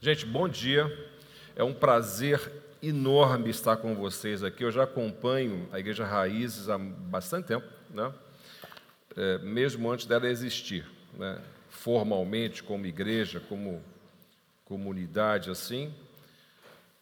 Gente, 0.00 0.24
bom 0.24 0.48
dia. 0.48 0.86
É 1.56 1.64
um 1.64 1.74
prazer 1.74 2.52
enorme 2.80 3.50
estar 3.50 3.76
com 3.78 3.96
vocês 3.96 4.44
aqui. 4.44 4.62
Eu 4.62 4.70
já 4.70 4.84
acompanho 4.84 5.68
a 5.72 5.80
Igreja 5.80 6.04
Raízes 6.04 6.68
há 6.68 6.78
bastante 6.78 7.46
tempo, 7.46 7.66
né? 7.90 8.14
É, 9.16 9.38
mesmo 9.38 9.90
antes 9.90 10.06
dela 10.06 10.28
existir, 10.28 10.88
né? 11.14 11.42
formalmente, 11.68 12.62
como 12.62 12.86
igreja, 12.86 13.40
como 13.40 13.82
comunidade 14.64 15.50
assim. 15.50 15.92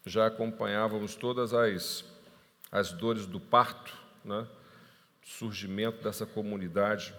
Já 0.03 0.25
acompanhávamos 0.25 1.13
todas 1.13 1.53
as, 1.53 2.03
as 2.71 2.91
dores 2.91 3.27
do 3.27 3.39
parto, 3.39 3.93
né? 4.25 4.47
surgimento 5.23 6.03
dessa 6.03 6.25
comunidade. 6.25 7.13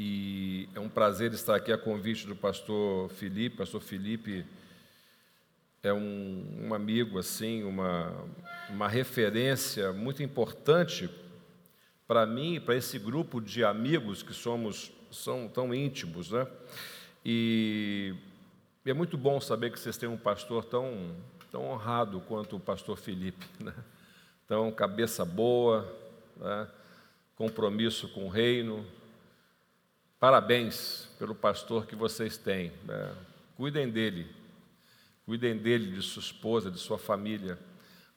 E 0.00 0.68
é 0.76 0.78
um 0.78 0.88
prazer 0.88 1.32
estar 1.32 1.56
aqui 1.56 1.72
a 1.72 1.76
convite 1.76 2.24
do 2.24 2.36
pastor 2.36 3.08
Felipe. 3.08 3.56
Pastor 3.56 3.80
Felipe 3.80 4.46
é 5.82 5.92
um, 5.92 6.68
um 6.68 6.72
amigo, 6.72 7.18
assim, 7.18 7.64
uma, 7.64 8.14
uma 8.70 8.86
referência 8.86 9.92
muito 9.92 10.22
importante 10.22 11.10
para 12.06 12.24
mim 12.24 12.54
e 12.54 12.60
para 12.60 12.76
esse 12.76 12.96
grupo 12.96 13.40
de 13.40 13.64
amigos 13.64 14.22
que 14.22 14.32
somos 14.32 14.92
são 15.10 15.48
tão 15.48 15.74
íntimos, 15.74 16.30
né? 16.30 16.46
E 17.24 18.14
é 18.86 18.92
muito 18.92 19.18
bom 19.18 19.40
saber 19.40 19.72
que 19.72 19.80
vocês 19.80 19.96
têm 19.96 20.08
um 20.08 20.16
pastor 20.16 20.64
tão, 20.64 21.16
tão 21.50 21.64
honrado 21.64 22.20
quanto 22.20 22.54
o 22.54 22.60
pastor 22.60 22.96
Felipe, 22.96 23.44
né? 23.58 23.74
Então, 24.44 24.70
cabeça 24.70 25.24
boa, 25.24 25.92
né? 26.36 26.68
compromisso 27.34 28.08
com 28.10 28.26
o 28.26 28.28
reino. 28.28 28.86
Parabéns 30.20 31.08
pelo 31.18 31.34
pastor 31.34 31.86
que 31.86 31.94
vocês 31.94 32.36
têm. 32.36 32.72
Né? 32.84 33.14
Cuidem 33.56 33.88
dele, 33.88 34.38
Cuidem 35.28 35.58
dele, 35.58 35.92
de 35.92 36.00
sua 36.00 36.22
esposa, 36.22 36.70
de 36.70 36.78
sua 36.78 36.96
família. 36.96 37.58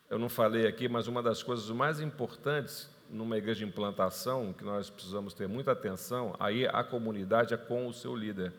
Eu 0.09 0.17
não 0.17 0.29
falei 0.29 0.66
aqui, 0.66 0.88
mas 0.88 1.07
uma 1.07 1.22
das 1.22 1.44
coisas 1.44 1.69
mais 1.69 1.99
importantes 1.99 2.89
numa 3.09 3.38
igreja 3.38 3.59
de 3.59 3.66
implantação, 3.66 4.53
que 4.53 4.63
nós 4.63 4.89
precisamos 4.89 5.33
ter 5.33 5.45
muita 5.45 5.73
atenção, 5.73 6.33
aí 6.39 6.66
a 6.66 6.81
comunidade 6.85 7.53
é 7.53 7.57
com 7.57 7.85
o 7.85 7.94
seu 7.94 8.16
líder, 8.16 8.53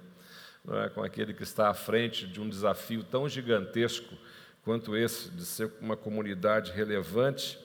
é? 0.69 0.91
com 0.91 1.03
aquele 1.03 1.33
que 1.33 1.43
está 1.43 1.71
à 1.71 1.73
frente 1.73 2.27
de 2.27 2.43
um 2.43 2.47
desafio 2.47 3.03
tão 3.03 3.27
gigantesco 3.27 4.15
quanto 4.63 4.95
esse, 4.95 5.31
de 5.31 5.47
ser 5.47 5.73
uma 5.81 5.97
comunidade 5.97 6.73
relevante 6.73 7.59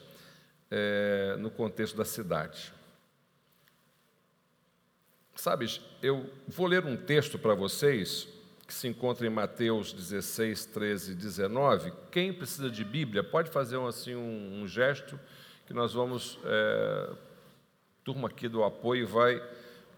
é, 0.70 1.36
no 1.38 1.50
contexto 1.50 1.98
da 1.98 2.04
cidade. 2.06 2.72
Sabes, 5.38 5.80
eu 6.02 6.28
vou 6.48 6.66
ler 6.66 6.84
um 6.84 6.96
texto 6.96 7.38
para 7.38 7.54
vocês 7.54 8.26
que 8.66 8.74
se 8.74 8.88
encontra 8.88 9.24
em 9.24 9.30
Mateus 9.30 9.92
16, 9.92 10.66
13 10.66 11.12
e 11.12 11.14
19. 11.14 11.92
Quem 12.10 12.32
precisa 12.32 12.68
de 12.68 12.84
Bíblia 12.84 13.22
pode 13.22 13.48
fazer 13.48 13.76
um, 13.76 13.86
assim, 13.86 14.16
um, 14.16 14.60
um 14.60 14.66
gesto 14.66 15.18
que 15.64 15.72
nós 15.72 15.94
vamos, 15.94 16.40
é, 16.44 17.10
turma 18.02 18.26
aqui 18.26 18.48
do 18.48 18.64
apoio 18.64 19.06
vai 19.06 19.40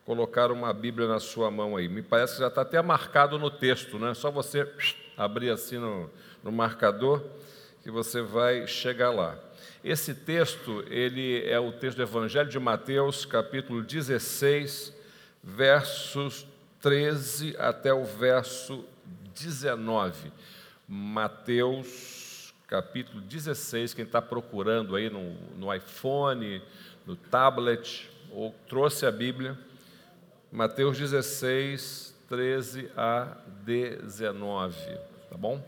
colocar 0.04 0.52
uma 0.52 0.74
Bíblia 0.74 1.08
na 1.08 1.18
sua 1.18 1.50
mão 1.50 1.74
aí. 1.74 1.88
Me 1.88 2.02
parece 2.02 2.34
que 2.34 2.40
já 2.40 2.48
está 2.48 2.60
até 2.60 2.82
marcado 2.82 3.38
no 3.38 3.50
texto, 3.50 3.98
né? 3.98 4.12
Só 4.12 4.30
você 4.30 4.70
abrir 5.16 5.48
assim 5.48 5.78
no, 5.78 6.10
no 6.44 6.52
marcador 6.52 7.24
que 7.82 7.90
você 7.90 8.20
vai 8.20 8.66
chegar 8.66 9.10
lá. 9.10 9.38
Esse 9.82 10.14
texto, 10.14 10.84
ele 10.90 11.42
é 11.48 11.58
o 11.58 11.72
texto 11.72 11.96
do 11.96 12.02
Evangelho 12.02 12.50
de 12.50 12.58
Mateus, 12.58 13.24
capítulo 13.24 13.82
16, 13.82 14.99
versos 15.42 16.46
13 16.80 17.56
até 17.58 17.92
o 17.92 18.04
verso 18.04 18.84
19. 19.34 20.32
Mateus, 20.86 22.54
capítulo 22.66 23.20
16. 23.20 23.94
Quem 23.94 24.04
está 24.04 24.20
procurando 24.20 24.96
aí 24.96 25.08
no, 25.08 25.34
no 25.56 25.74
iPhone, 25.74 26.62
no 27.06 27.16
tablet, 27.16 28.10
ou 28.30 28.54
trouxe 28.68 29.06
a 29.06 29.10
Bíblia. 29.10 29.58
Mateus 30.50 30.98
16, 30.98 32.14
13 32.28 32.90
a 32.96 33.36
19. 33.64 34.76
Tá 35.28 35.36
bom? 35.36 35.62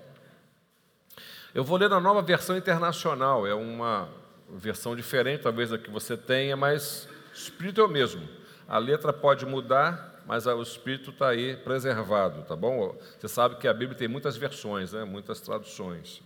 Eu 1.54 1.62
vou 1.62 1.76
ler 1.76 1.90
na 1.90 2.00
nova 2.00 2.22
versão 2.22 2.56
internacional, 2.56 3.46
é 3.46 3.54
uma 3.54 4.08
versão 4.48 4.96
diferente, 4.96 5.42
talvez 5.42 5.72
a 5.72 5.78
que 5.78 5.90
você 5.90 6.16
tenha, 6.16 6.56
mas 6.56 7.06
o 7.30 7.34
espírito 7.34 7.80
é 7.80 7.84
o 7.84 7.88
mesmo. 7.88 8.26
A 8.72 8.78
letra 8.78 9.12
pode 9.12 9.44
mudar, 9.44 10.24
mas 10.26 10.46
o 10.46 10.62
espírito 10.62 11.10
está 11.10 11.28
aí 11.28 11.58
preservado, 11.58 12.42
tá 12.44 12.56
bom? 12.56 12.98
Você 13.20 13.28
sabe 13.28 13.56
que 13.56 13.68
a 13.68 13.74
Bíblia 13.74 13.98
tem 13.98 14.08
muitas 14.08 14.34
versões, 14.34 14.94
né? 14.94 15.04
muitas 15.04 15.42
traduções. 15.42 16.22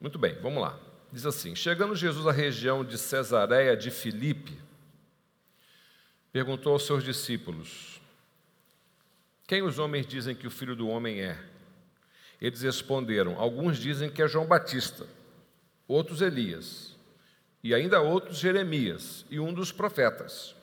Muito 0.00 0.18
bem, 0.18 0.34
vamos 0.42 0.60
lá. 0.60 0.76
Diz 1.12 1.24
assim: 1.24 1.54
Chegando 1.54 1.94
Jesus 1.94 2.26
à 2.26 2.32
região 2.32 2.84
de 2.84 2.98
Cesareia 2.98 3.76
de 3.76 3.92
Filipe, 3.92 4.58
perguntou 6.32 6.72
aos 6.72 6.84
seus 6.84 7.04
discípulos: 7.04 8.00
Quem 9.46 9.62
os 9.62 9.78
homens 9.78 10.08
dizem 10.08 10.34
que 10.34 10.48
o 10.48 10.50
filho 10.50 10.74
do 10.74 10.88
homem 10.88 11.20
é? 11.20 11.38
Eles 12.40 12.62
responderam: 12.62 13.38
Alguns 13.38 13.78
dizem 13.78 14.10
que 14.10 14.20
é 14.20 14.26
João 14.26 14.46
Batista, 14.46 15.06
outros 15.86 16.22
Elias, 16.22 16.96
e 17.62 17.72
ainda 17.72 18.00
outros 18.00 18.38
Jeremias 18.38 19.24
e 19.30 19.38
um 19.38 19.54
dos 19.54 19.70
profetas. 19.70 20.58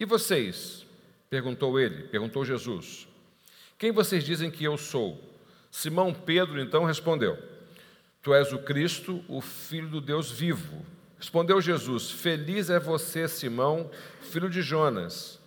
E 0.00 0.06
vocês? 0.06 0.86
Perguntou 1.28 1.78
ele, 1.78 2.04
perguntou 2.04 2.42
Jesus: 2.42 3.06
Quem 3.78 3.92
vocês 3.92 4.24
dizem 4.24 4.50
que 4.50 4.64
eu 4.64 4.78
sou? 4.78 5.22
Simão 5.70 6.14
Pedro 6.14 6.58
então 6.58 6.84
respondeu: 6.84 7.38
Tu 8.22 8.32
és 8.32 8.50
o 8.50 8.60
Cristo, 8.60 9.22
o 9.28 9.42
Filho 9.42 9.88
do 9.88 10.00
Deus 10.00 10.30
vivo. 10.30 10.84
Respondeu 11.18 11.60
Jesus: 11.60 12.10
Feliz 12.10 12.70
é 12.70 12.80
você, 12.80 13.28
Simão, 13.28 13.90
filho 14.22 14.48
de 14.48 14.62
Jonas, 14.62 15.38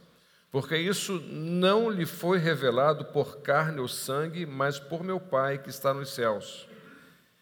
porque 0.52 0.78
isso 0.78 1.20
não 1.32 1.90
lhe 1.90 2.06
foi 2.06 2.38
revelado 2.38 3.06
por 3.06 3.40
carne 3.40 3.80
ou 3.80 3.88
sangue, 3.88 4.46
mas 4.46 4.80
por 4.80 5.04
meu 5.04 5.20
Pai 5.20 5.58
que 5.58 5.72
está 5.72 5.96
nos 5.96 6.14
céus. 6.14 6.68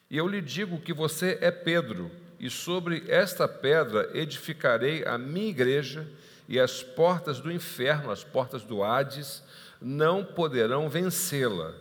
E 0.09 0.15
eu 0.15 0.29
lhe 0.29 0.41
digo 0.41 0.79
que 0.79 0.93
você 0.93 1.37
é 1.41 1.51
Pedro, 1.51 2.09
e 2.39 2.49
sobre 2.49 3.03
esta 3.09 3.49
pedra 3.49 4.09
edificarei 4.13 5.05
a 5.05 5.17
minha 5.17 5.49
igreja 5.49 6.07
e 6.47 6.59
as 6.59 6.83
portas 6.83 7.39
do 7.39 7.51
inferno, 7.51 8.11
as 8.11 8.23
portas 8.23 8.63
do 8.63 8.83
Hades, 8.83 9.43
não 9.81 10.23
poderão 10.23 10.89
vencê-la. 10.89 11.73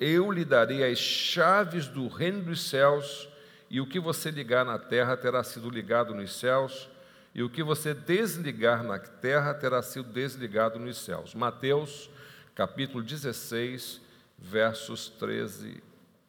Eu 0.00 0.30
lhe 0.30 0.44
darei 0.44 0.84
as 0.84 0.98
chaves 0.98 1.88
do 1.88 2.08
reino 2.08 2.42
dos 2.42 2.68
céus, 2.68 3.28
e 3.70 3.80
o 3.80 3.86
que 3.86 3.98
você 3.98 4.30
ligar 4.30 4.64
na 4.64 4.78
terra 4.78 5.16
terá 5.16 5.42
sido 5.42 5.70
ligado 5.70 6.14
nos 6.14 6.38
céus, 6.38 6.88
e 7.34 7.42
o 7.42 7.50
que 7.50 7.62
você 7.62 7.92
desligar 7.92 8.82
na 8.82 8.98
terra 8.98 9.52
terá 9.52 9.82
sido 9.82 10.10
desligado 10.10 10.78
nos 10.78 10.98
céus. 10.98 11.34
Mateus, 11.34 12.10
capítulo 12.54 13.02
16, 13.02 14.00
versos 14.38 15.08
13 15.08 15.82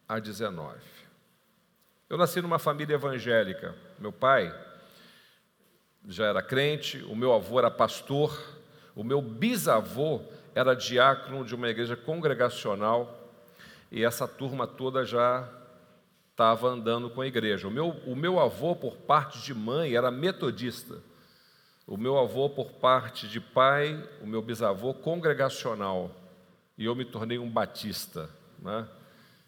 a 0.08 0.18
19. 0.18 0.76
Eu 2.08 2.16
nasci 2.16 2.40
numa 2.40 2.58
família 2.58 2.94
evangélica. 2.94 3.74
Meu 3.98 4.12
pai 4.12 4.54
já 6.06 6.26
era 6.26 6.42
crente, 6.42 7.04
o 7.04 7.16
meu 7.16 7.32
avô 7.32 7.58
era 7.58 7.70
pastor, 7.70 8.38
o 8.94 9.04
meu 9.04 9.20
bisavô 9.20 10.22
era 10.54 10.74
diácono 10.74 11.44
de 11.44 11.54
uma 11.54 11.68
igreja 11.68 11.96
congregacional 11.96 13.14
e 13.90 14.04
essa 14.04 14.26
turma 14.26 14.66
toda 14.66 15.04
já 15.04 15.48
estava 16.30 16.68
andando 16.68 17.10
com 17.10 17.20
a 17.20 17.26
igreja. 17.26 17.66
O 17.66 17.70
meu, 17.70 17.90
o 18.06 18.14
meu 18.14 18.38
avô, 18.38 18.74
por 18.76 18.96
parte 18.96 19.42
de 19.42 19.54
mãe, 19.54 19.94
era 19.94 20.10
metodista. 20.10 21.02
O 21.86 21.96
meu 21.96 22.18
avô, 22.18 22.50
por 22.50 22.72
parte 22.72 23.26
de 23.26 23.40
pai, 23.40 24.08
o 24.20 24.26
meu 24.26 24.42
bisavô, 24.42 24.92
congregacional. 24.94 26.14
E 26.76 26.84
eu 26.84 26.94
me 26.94 27.04
tornei 27.04 27.38
um 27.38 27.50
batista. 27.50 28.28
Né? 28.58 28.86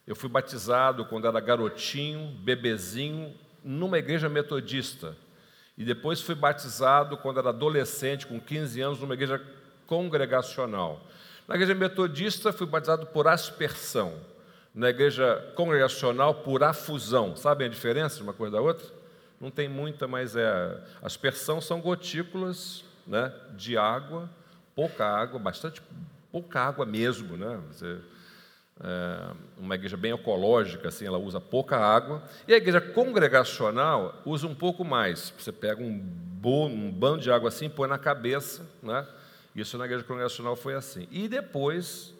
Eu 0.06 0.16
fui 0.16 0.28
batizado 0.28 1.04
quando 1.04 1.26
era 1.26 1.38
garotinho, 1.38 2.34
bebezinho, 2.38 3.34
numa 3.62 3.98
igreja 3.98 4.28
metodista 4.28 5.16
e 5.80 5.84
depois 5.84 6.20
fui 6.20 6.34
batizado 6.34 7.16
quando 7.16 7.38
era 7.38 7.48
adolescente, 7.48 8.26
com 8.26 8.38
15 8.38 8.82
anos, 8.82 9.00
numa 9.00 9.14
igreja 9.14 9.40
congregacional. 9.86 11.00
Na 11.48 11.54
igreja 11.54 11.74
metodista, 11.74 12.52
fui 12.52 12.66
batizado 12.66 13.06
por 13.06 13.26
aspersão. 13.26 14.12
Na 14.74 14.90
igreja 14.90 15.42
congregacional, 15.54 16.34
por 16.34 16.62
afusão. 16.62 17.34
Sabem 17.34 17.66
a 17.66 17.70
diferença 17.70 18.16
de 18.16 18.22
uma 18.22 18.34
coisa 18.34 18.56
da 18.56 18.60
outra? 18.60 18.86
Não 19.40 19.50
tem 19.50 19.70
muita, 19.70 20.06
mas 20.06 20.36
é. 20.36 20.78
Aspersão 21.00 21.62
são 21.62 21.80
gotículas 21.80 22.84
né, 23.06 23.32
de 23.56 23.78
água, 23.78 24.28
pouca 24.76 25.06
água, 25.06 25.38
bastante 25.38 25.80
pouca 26.30 26.60
água 26.60 26.84
mesmo, 26.84 27.38
né? 27.38 27.58
Você 27.72 27.96
uma 29.58 29.74
igreja 29.74 29.96
bem 29.96 30.12
ecológica, 30.12 30.88
assim, 30.88 31.06
ela 31.06 31.18
usa 31.18 31.40
pouca 31.40 31.76
água, 31.76 32.22
e 32.48 32.54
a 32.54 32.56
igreja 32.56 32.80
congregacional 32.80 34.20
usa 34.24 34.46
um 34.46 34.54
pouco 34.54 34.84
mais. 34.84 35.32
Você 35.38 35.52
pega 35.52 35.82
um, 35.82 35.98
bo, 35.98 36.66
um 36.66 36.90
bando 36.90 37.20
de 37.20 37.30
água 37.30 37.48
assim, 37.48 37.68
põe 37.68 37.88
na 37.88 37.98
cabeça, 37.98 38.66
né? 38.82 39.06
Isso 39.54 39.76
na 39.76 39.84
igreja 39.84 40.04
congregacional 40.04 40.56
foi 40.56 40.74
assim. 40.74 41.06
E 41.10 41.28
depois, 41.28 42.14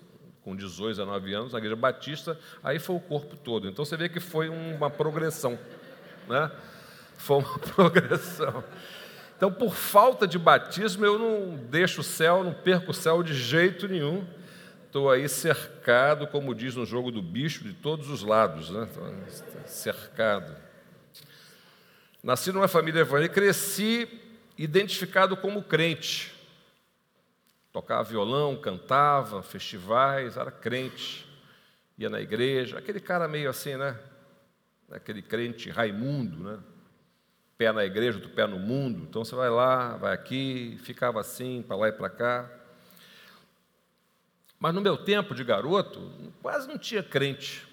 com 0.45 0.55
18, 0.55 0.97
19 0.97 1.33
anos, 1.33 1.53
na 1.53 1.59
igreja 1.59 1.77
batista, 1.77 2.39
aí 2.63 2.79
foi 2.79 2.97
o 2.97 3.01
corpo 3.01 3.37
todo. 3.37 3.69
Então 3.69 3.85
você 3.85 3.97
vê 3.97 4.09
que 4.09 4.21
foi 4.21 4.49
uma 4.49 4.91
progressão. 4.91 5.59
Né? 6.29 6.51
Foi 7.17 7.39
uma 7.39 7.59
progressão. 7.75 8.65
Então, 9.37 9.51
por 9.51 9.75
falta 9.75 10.27
de 10.27 10.39
batismo, 10.39 11.07
eu 11.07 11.19
não 11.19 11.57
deixo 11.57 12.03
o 12.03 12.05
céu, 12.05 12.45
não 12.45 12.53
perco 12.53 12.91
o 12.91 12.95
céu 12.95 13.23
de 13.23 13.33
jeito 13.33 13.89
nenhum. 13.89 14.27
Estou 14.91 15.09
aí 15.09 15.29
cercado, 15.29 16.27
como 16.27 16.53
diz 16.53 16.75
no 16.75 16.85
jogo 16.85 17.13
do 17.13 17.23
bicho, 17.23 17.63
de 17.63 17.73
todos 17.73 18.11
os 18.11 18.25
lados, 18.25 18.71
né? 18.71 18.89
cercado. 19.65 20.53
Nasci 22.21 22.51
numa 22.51 22.67
família 22.67 23.03
evangélica, 23.03 23.37
cresci 23.37 24.09
identificado 24.59 25.37
como 25.37 25.63
crente. 25.63 26.35
Tocava 27.73 28.03
violão, 28.03 28.57
cantava, 28.57 29.45
festivais, 29.45 30.37
era 30.37 30.51
crente, 30.51 31.25
ia 31.97 32.11
na 32.11 32.21
igreja, 32.21 32.77
aquele 32.77 32.99
cara 32.99 33.29
meio 33.29 33.49
assim, 33.49 33.77
né? 33.77 33.97
Aquele 34.91 35.23
crente 35.23 35.71
Raimundo, 35.71 36.43
né? 36.43 36.59
Pé 37.57 37.71
na 37.71 37.85
igreja, 37.85 38.19
outro 38.19 38.33
pé 38.33 38.45
no 38.45 38.59
mundo. 38.59 39.07
Então 39.09 39.25
você 39.25 39.37
vai 39.37 39.51
lá, 39.51 39.97
vai 39.97 40.13
aqui, 40.13 40.81
ficava 40.83 41.21
assim, 41.21 41.63
para 41.63 41.77
lá 41.77 41.89
e 41.91 41.93
para 41.93 42.11
cá. 42.11 42.60
Mas 44.61 44.75
no 44.75 44.83
meu 44.83 44.99
tempo 44.99 45.35
de 45.35 45.43
garoto, 45.43 46.13
quase 46.43 46.69
não 46.69 46.77
tinha 46.77 47.03
crente. 47.03 47.67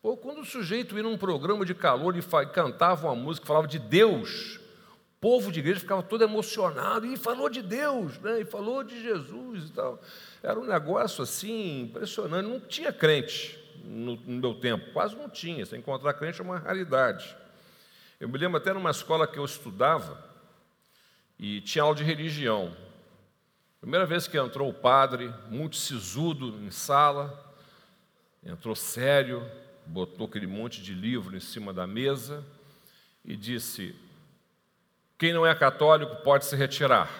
Pô, 0.00 0.16
quando 0.16 0.42
o 0.42 0.44
sujeito 0.44 0.96
ia 0.96 1.02
num 1.02 1.18
programa 1.18 1.66
de 1.66 1.74
calor 1.74 2.16
e 2.16 2.22
cantava 2.52 3.08
uma 3.08 3.16
música, 3.16 3.44
falava 3.44 3.66
de 3.66 3.80
Deus, 3.80 4.60
o 4.94 5.20
povo 5.20 5.50
de 5.50 5.58
igreja 5.58 5.80
ficava 5.80 6.04
todo 6.04 6.22
emocionado 6.22 7.04
e 7.04 7.16
falou 7.16 7.50
de 7.50 7.62
Deus, 7.62 8.16
né? 8.20 8.42
e 8.42 8.44
falou 8.44 8.84
de 8.84 9.02
Jesus 9.02 9.68
e 9.68 9.72
tal. 9.72 10.00
Era 10.40 10.60
um 10.60 10.64
negócio 10.64 11.24
assim 11.24 11.80
impressionante. 11.80 12.48
Não 12.48 12.60
tinha 12.60 12.92
crente 12.92 13.58
no, 13.84 14.14
no 14.14 14.40
meu 14.40 14.54
tempo, 14.54 14.92
quase 14.92 15.16
não 15.16 15.28
tinha. 15.28 15.66
Se 15.66 15.76
encontrar 15.76 16.14
crente 16.14 16.40
é 16.40 16.44
uma 16.44 16.58
raridade. 16.58 17.36
Eu 18.20 18.28
me 18.28 18.38
lembro 18.38 18.58
até 18.58 18.72
numa 18.72 18.92
escola 18.92 19.26
que 19.26 19.40
eu 19.40 19.44
estudava 19.44 20.24
e 21.36 21.60
tinha 21.62 21.82
aula 21.82 21.96
de 21.96 22.04
religião. 22.04 22.85
Primeira 23.80 24.06
vez 24.06 24.26
que 24.26 24.38
entrou 24.38 24.68
o 24.68 24.74
padre, 24.74 25.32
muito 25.48 25.76
sisudo 25.76 26.48
em 26.64 26.70
sala, 26.70 27.54
entrou 28.42 28.74
sério, 28.74 29.48
botou 29.86 30.26
aquele 30.26 30.46
monte 30.46 30.82
de 30.82 30.94
livro 30.94 31.36
em 31.36 31.40
cima 31.40 31.72
da 31.72 31.86
mesa 31.86 32.44
e 33.24 33.36
disse: 33.36 33.94
Quem 35.18 35.32
não 35.32 35.46
é 35.46 35.54
católico 35.54 36.16
pode 36.22 36.46
se 36.46 36.56
retirar. 36.56 37.10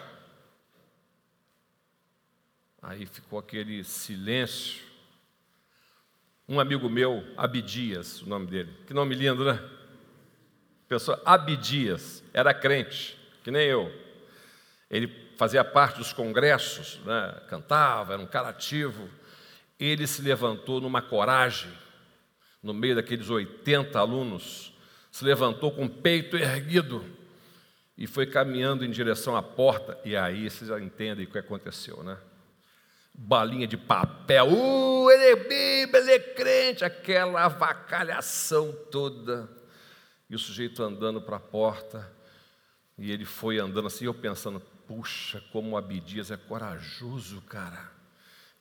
Aí 2.81 3.05
ficou 3.05 3.39
aquele 3.39 3.83
silêncio. 3.85 4.85
Um 6.49 6.61
amigo 6.61 6.89
meu, 6.89 7.25
Abidias, 7.37 8.23
o 8.23 8.29
nome 8.29 8.47
dele, 8.47 8.73
que 8.87 8.95
nome 8.95 9.17
lindo, 9.17 9.45
né? 9.45 9.61
Pessoa 10.89 11.21
Abidias, 11.25 12.23
era 12.33 12.55
crente, 12.55 13.19
que 13.43 13.51
nem 13.51 13.67
eu. 13.67 13.93
Ele 14.89 15.26
fazia 15.37 15.65
parte 15.65 15.99
dos 15.99 16.13
congressos, 16.13 17.01
né? 17.05 17.41
cantava, 17.49 18.15
era 18.15 18.23
um 18.23 18.27
cara 18.27 18.49
ativo. 18.49 19.09
Ele 19.79 20.07
se 20.07 20.23
levantou 20.23 20.81
numa 20.81 21.03
coragem 21.03 21.71
no 22.63 22.75
meio 22.75 22.97
daqueles 22.97 23.31
80 23.31 23.99
alunos, 23.99 24.73
se 25.11 25.25
levantou 25.25 25.71
com 25.71 25.85
o 25.85 25.91
peito 25.91 26.37
erguido 26.37 27.05
e 27.97 28.07
foi 28.07 28.27
caminhando 28.27 28.85
em 28.85 28.91
direção 28.91 29.37
à 29.37 29.43
porta. 29.43 29.99
E 30.05 30.17
aí 30.17 30.51
vocês 30.51 30.69
já 30.69 30.81
entendem 30.81 31.27
o 31.27 31.31
que 31.31 31.39
aconteceu, 31.39 32.03
né? 32.03 32.19
Balinha 33.15 33.67
de 33.67 33.79
papel, 33.79 34.49
uh, 34.49 35.11
ele 35.11 35.25
é 35.25 35.37
bíblia, 35.37 36.03
ele 36.03 36.13
é 36.13 36.19
crente, 36.19 36.85
aquela 36.85 37.45
avacalhação 37.45 38.73
toda. 38.91 39.49
E 40.29 40.35
o 40.35 40.39
sujeito 40.39 40.83
andando 40.83 41.23
para 41.23 41.37
a 41.37 41.41
porta, 41.41 42.13
e 42.99 43.11
ele 43.11 43.25
foi 43.25 43.59
andando 43.59 43.87
assim, 43.87 44.05
eu 44.05 44.13
pensando, 44.13 44.61
puxa, 44.87 45.43
como 45.53 45.71
o 45.71 45.77
Abidias 45.77 46.31
é 46.31 46.37
corajoso, 46.37 47.41
cara. 47.43 47.97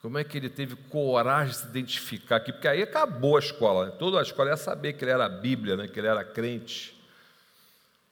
Como 0.02 0.18
é 0.18 0.24
que 0.24 0.38
ele 0.38 0.50
teve 0.50 0.76
coragem 0.76 1.52
de 1.52 1.60
se 1.60 1.66
identificar 1.68 2.36
aqui? 2.36 2.52
Porque 2.52 2.68
aí 2.68 2.84
acabou 2.84 3.38
a 3.38 3.40
escola. 3.40 3.88
Né? 3.88 3.92
Toda 3.98 4.20
a 4.20 4.22
escola 4.22 4.52
ia 4.52 4.58
saber 4.58 4.94
que 4.94 5.04
ele 5.04 5.12
era 5.12 5.28
Bíblia, 5.28 5.76
né? 5.76 5.88
que 5.88 6.00
ele 6.00 6.08
era 6.08 6.24
crente. 6.24 6.96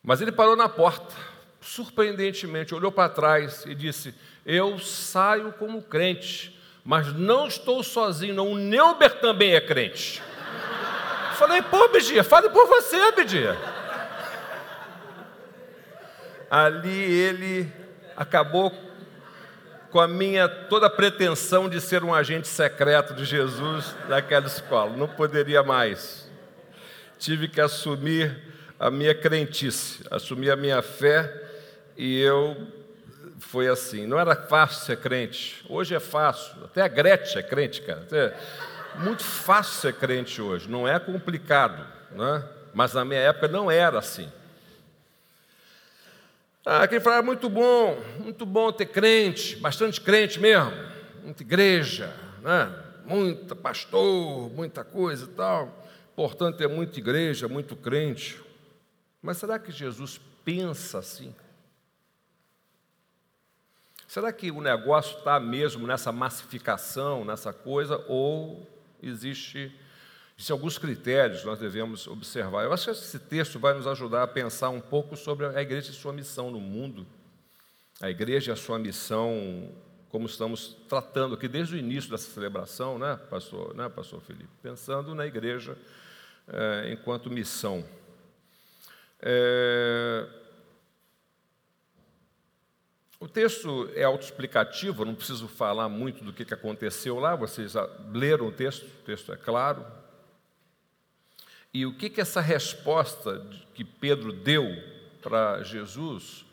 Mas 0.02 0.20
ele 0.20 0.32
parou 0.32 0.56
na 0.56 0.68
porta, 0.68 1.16
surpreendentemente, 1.62 2.74
olhou 2.74 2.92
para 2.92 3.10
trás 3.10 3.64
e 3.66 3.76
disse: 3.76 4.14
Eu 4.46 4.80
saio 4.80 5.54
como 5.54 5.82
crente, 5.82 6.60
mas 6.84 7.14
não 7.14 7.48
estou 7.48 7.84
sozinho, 7.84 8.34
não. 8.34 8.52
O 8.52 8.58
Neuber 8.58 9.20
também 9.20 9.54
é 9.54 9.62
crente. 9.62 10.22
Falei, 11.36 11.62
pô, 11.62 11.88
Bidia, 11.90 12.24
fale 12.24 12.50
por 12.50 12.68
você, 12.68 13.12
Bidia. 13.12 13.58
Ali 16.50 16.90
ele 16.90 17.83
acabou 18.16 18.72
com 19.90 20.00
a 20.00 20.08
minha 20.08 20.50
toda 20.50 20.88
a 20.88 20.90
pretensão 20.90 21.70
de 21.70 21.80
ser 21.80 22.04
um 22.04 22.14
agente 22.14 22.48
secreto 22.48 23.14
de 23.14 23.26
Jesus 23.26 23.96
daquela 24.10 24.48
escola. 24.48 24.96
Não 24.98 25.08
poderia 25.08 25.62
mais. 25.62 26.30
Tive 27.20 27.48
que 27.48 27.62
assumir 27.62 28.36
a 28.80 28.90
minha 28.90 29.14
crentice, 29.14 30.04
assumir 30.10 30.50
a 30.52 30.56
minha 30.56 30.82
fé 30.82 31.32
e 31.96 32.20
eu 32.20 32.58
foi 33.40 33.68
assim. 33.68 34.08
Não 34.08 34.20
era 34.20 34.36
fácil 34.36 34.86
ser 34.86 34.98
crente. 34.98 35.64
Hoje 35.70 35.94
é 35.94 36.00
fácil. 36.00 36.66
Até 36.66 36.82
a 36.82 36.88
Gretchen 36.88 37.40
é 37.40 37.44
crente, 37.44 37.82
cara. 37.84 38.36
Muito 38.96 39.24
fácil 39.24 39.80
ser 39.80 39.94
crente 39.94 40.42
hoje. 40.42 40.68
Não 40.68 40.88
é 40.88 41.00
complicado, 41.00 41.86
né? 42.12 42.44
Mas 42.74 42.94
na 42.94 43.06
minha 43.06 43.20
época 43.20 43.48
não 43.48 43.70
era 43.70 44.00
assim. 44.00 44.28
Ah, 46.66 46.88
quem 46.88 47.00
fala, 47.00 47.18
é 47.18 47.22
muito 47.22 47.50
bom, 47.50 48.02
muito 48.20 48.46
bom 48.46 48.72
ter 48.72 48.86
crente, 48.86 49.58
bastante 49.58 50.00
crente 50.00 50.40
mesmo, 50.40 50.72
muita 51.22 51.44
igreja, 51.44 52.16
né? 52.42 52.84
muita 53.06 53.54
pastor, 53.54 54.50
muita 54.52 54.84
coisa 54.84 55.26
e 55.26 55.28
tal. 55.30 55.84
Importante 56.14 56.60
ter 56.60 56.70
muita 56.70 56.98
igreja, 57.00 57.50
muito 57.50 57.76
crente. 57.76 58.42
Mas 59.22 59.38
será 59.38 59.60
que 59.60 59.72
Jesus 59.72 60.22
pensa 60.46 61.00
assim? 61.00 61.36
Será 64.08 64.32
que 64.32 64.52
o 64.52 64.62
negócio 64.62 65.18
está 65.18 65.40
mesmo 65.42 65.86
nessa 65.86 66.12
massificação, 66.12 67.26
nessa 67.26 67.52
coisa, 67.52 68.04
ou 68.08 68.66
existe 69.02 69.76
Existem 70.44 70.56
alguns 70.56 70.78
critérios 70.78 71.46
nós 71.46 71.58
devemos 71.58 72.06
observar. 72.06 72.66
Eu 72.66 72.74
acho 72.74 72.84
que 72.84 72.92
esse 72.92 73.18
texto 73.18 73.58
vai 73.60 73.74
nos 73.74 73.88
ajudar 73.88 74.24
a 74.24 74.28
pensar 74.28 74.72
um 74.72 74.82
pouco 74.82 75.16
sobre 75.16 75.46
a 75.46 75.62
igreja 75.62 75.90
e 75.90 75.94
sua 75.94 76.12
missão 76.12 76.52
no 76.52 76.60
mundo. 76.60 77.08
A 78.02 78.10
igreja 78.10 78.52
e 78.52 78.54
a 78.54 78.56
sua 78.58 78.78
missão, 78.78 79.72
como 80.10 80.26
estamos 80.26 80.76
tratando 80.90 81.36
aqui 81.36 81.48
desde 81.48 81.76
o 81.76 81.78
início 81.78 82.12
dessa 82.12 82.30
celebração, 82.30 83.00
né, 83.00 83.18
pastor, 83.30 83.74
né, 83.74 83.88
pastor 83.88 84.20
Felipe? 84.20 84.50
Pensando 84.62 85.16
na 85.16 85.26
igreja 85.26 85.78
é, 86.46 86.92
enquanto 86.92 87.30
missão. 87.30 87.82
É... 89.22 90.28
O 93.18 93.30
texto 93.30 93.90
é 93.96 94.04
autoexplicativo, 94.04 95.06
não 95.06 95.16
preciso 95.16 95.48
falar 95.48 95.88
muito 95.88 96.22
do 96.22 96.34
que 96.34 96.54
aconteceu 96.54 97.18
lá, 97.18 97.34
vocês 97.34 97.76
leram 98.12 98.48
o 98.48 98.52
texto, 98.52 98.84
o 98.84 99.06
texto 99.06 99.32
é 99.32 99.38
claro, 99.38 100.03
e 101.74 101.86
o 101.86 101.94
que, 101.98 102.10
que 102.10 102.22
essa 102.22 102.40
resposta 102.40 103.44
que 103.74 103.84
Pedro 103.84 104.32
deu 104.32 104.64
para 105.22 105.64
Jesus 105.64 106.46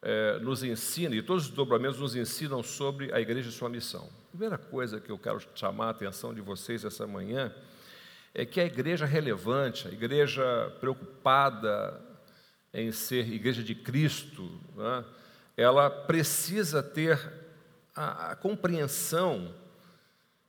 é, 0.00 0.38
nos 0.38 0.62
ensina, 0.62 1.14
e 1.16 1.22
todos 1.22 1.46
os 1.46 1.50
dobramentos 1.50 1.98
nos 1.98 2.14
ensinam 2.14 2.62
sobre 2.62 3.12
a 3.12 3.20
igreja 3.20 3.48
e 3.48 3.52
sua 3.52 3.68
missão. 3.68 4.08
A 4.26 4.30
primeira 4.30 4.58
coisa 4.58 5.00
que 5.00 5.10
eu 5.10 5.18
quero 5.18 5.40
chamar 5.54 5.86
a 5.86 5.90
atenção 5.90 6.32
de 6.32 6.40
vocês 6.40 6.84
essa 6.84 7.06
manhã 7.06 7.52
é 8.34 8.46
que 8.46 8.60
a 8.60 8.64
igreja 8.64 9.04
relevante, 9.04 9.88
a 9.88 9.90
igreja 9.90 10.72
preocupada 10.80 12.00
em 12.72 12.92
ser 12.92 13.30
igreja 13.32 13.62
de 13.62 13.74
Cristo, 13.74 14.48
né, 14.76 15.04
ela 15.56 15.90
precisa 15.90 16.82
ter 16.82 17.18
a, 17.94 18.30
a 18.30 18.36
compreensão 18.36 19.54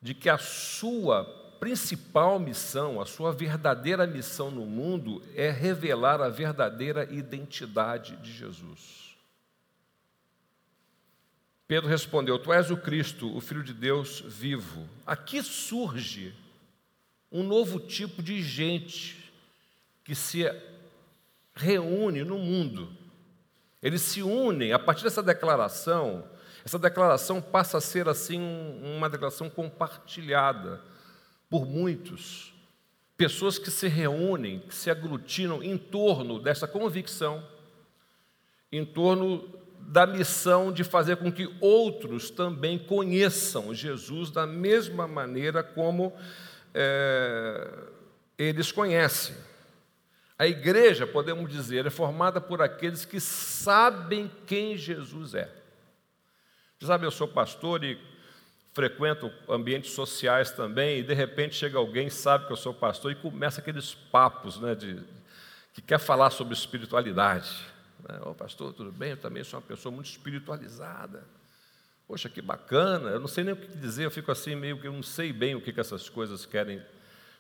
de 0.02 0.14
que 0.14 0.30
a 0.30 0.38
sua 0.38 1.43
principal 1.64 2.40
missão, 2.40 3.00
a 3.00 3.06
sua 3.06 3.32
verdadeira 3.32 4.06
missão 4.06 4.52
no 4.52 4.66
mundo 4.66 5.24
é 5.34 5.50
revelar 5.50 6.22
a 6.22 6.28
verdadeira 6.28 7.08
identidade 7.10 8.18
de 8.18 8.34
Jesus. 8.34 9.16
Pedro 11.66 11.88
respondeu: 11.88 12.38
Tu 12.38 12.52
és 12.52 12.70
o 12.70 12.76
Cristo, 12.76 13.34
o 13.34 13.40
Filho 13.40 13.64
de 13.64 13.74
Deus 13.74 14.20
vivo. 14.20 14.90
Aqui 15.08 15.42
surge 15.42 16.36
um 17.32 17.44
novo 17.44 17.80
tipo 17.80 18.22
de 18.22 18.44
gente 18.44 19.32
que 20.04 20.14
se 20.14 20.44
reúne 21.56 22.26
no 22.26 22.40
mundo. 22.40 22.92
Eles 23.82 24.02
se 24.02 24.22
unem, 24.22 24.74
a 24.74 24.80
partir 24.80 25.06
dessa 25.06 25.24
declaração, 25.24 26.28
essa 26.66 26.78
declaração 26.78 27.42
passa 27.42 27.78
a 27.78 27.82
ser 27.82 28.10
assim 28.10 28.42
uma 28.84 29.10
declaração 29.10 29.50
compartilhada 29.50 30.92
por 31.54 31.68
muitos. 31.68 32.52
Pessoas 33.16 33.60
que 33.60 33.70
se 33.70 33.88
reúnem, 33.88 34.62
que 34.62 34.74
se 34.74 34.90
aglutinam 34.90 35.62
em 35.62 35.78
torno 35.78 36.40
dessa 36.40 36.68
convicção, 36.68 37.48
em 38.72 38.84
torno 38.84 39.48
da 39.78 40.08
missão 40.08 40.72
de 40.72 40.84
fazer 40.84 41.18
com 41.18 41.32
que 41.32 41.56
outros 41.62 42.32
também 42.32 42.80
conheçam 42.80 43.72
Jesus 43.72 44.32
da 44.32 44.48
mesma 44.48 45.08
maneira 45.08 45.62
como 45.62 46.12
é, 46.74 47.84
eles 48.36 48.72
conhecem. 48.72 49.36
A 50.40 50.48
igreja, 50.48 51.06
podemos 51.06 51.52
dizer, 51.52 51.86
é 51.86 51.92
formada 51.92 52.42
por 52.42 52.64
aqueles 52.64 53.06
que 53.06 53.20
sabem 53.20 54.32
quem 54.48 54.76
Jesus 54.76 55.36
é. 55.36 55.54
Sabe, 56.82 57.06
eu 57.06 57.12
sou 57.12 57.28
pastor 57.28 57.84
e 57.84 58.13
frequento 58.74 59.32
ambientes 59.48 59.92
sociais 59.92 60.52
também, 60.52 61.00
e 61.00 61.04
de 61.04 61.14
repente 61.14 61.56
chega 61.56 61.78
alguém, 61.78 62.10
sabe 62.10 62.48
que 62.48 62.52
eu 62.52 62.58
sou 62.58 62.74
pastor, 62.74 63.12
e 63.12 63.16
começa 63.16 63.62
aqueles 63.62 63.94
papos 63.94 64.60
né, 64.60 64.74
de, 64.74 65.00
que 65.74 65.82
quer 65.82 66.00
falar 66.00 66.32
sobre 66.32 66.54
espiritualidade. 66.54 67.66
Né? 68.08 68.20
Pastor, 68.38 68.74
tudo 68.74 68.92
bem? 68.92 69.12
Eu 69.12 69.18
também 69.18 69.44
sou 69.44 69.60
uma 69.60 69.66
pessoa 69.66 69.94
muito 69.94 70.10
espiritualizada. 70.10 71.24
Poxa, 72.08 72.28
que 72.28 72.42
bacana, 72.42 73.12
eu 73.12 73.20
não 73.20 73.28
sei 73.28 73.44
nem 73.44 73.54
o 73.54 73.58
que 73.58 73.78
dizer, 73.78 74.06
eu 74.06 74.12
fico 74.12 74.32
assim 74.32 74.56
meio 74.56 74.80
que 74.80 74.88
eu 74.88 74.94
não 74.94 75.04
sei 75.04 75.32
bem 75.32 75.56
o 75.56 75.62
que, 75.62 75.72
que 75.72 75.80
essas 75.80 76.10
coisas 76.10 76.46
querem 76.46 76.82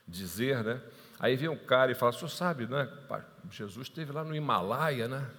dizer, 0.08 0.63
né? 0.63 0.82
Aí 1.20 1.36
vem 1.36 1.50
um 1.50 1.58
cara 1.58 1.92
e 1.92 1.96
fala, 1.96 2.12
o 2.12 2.16
senhor 2.16 2.30
sabe, 2.30 2.68
né? 2.68 2.90
Jesus 3.52 3.88
esteve 3.88 4.12
lá 4.12 4.24
no 4.24 4.36
Himalaia, 4.36 5.08
né? 5.08 5.30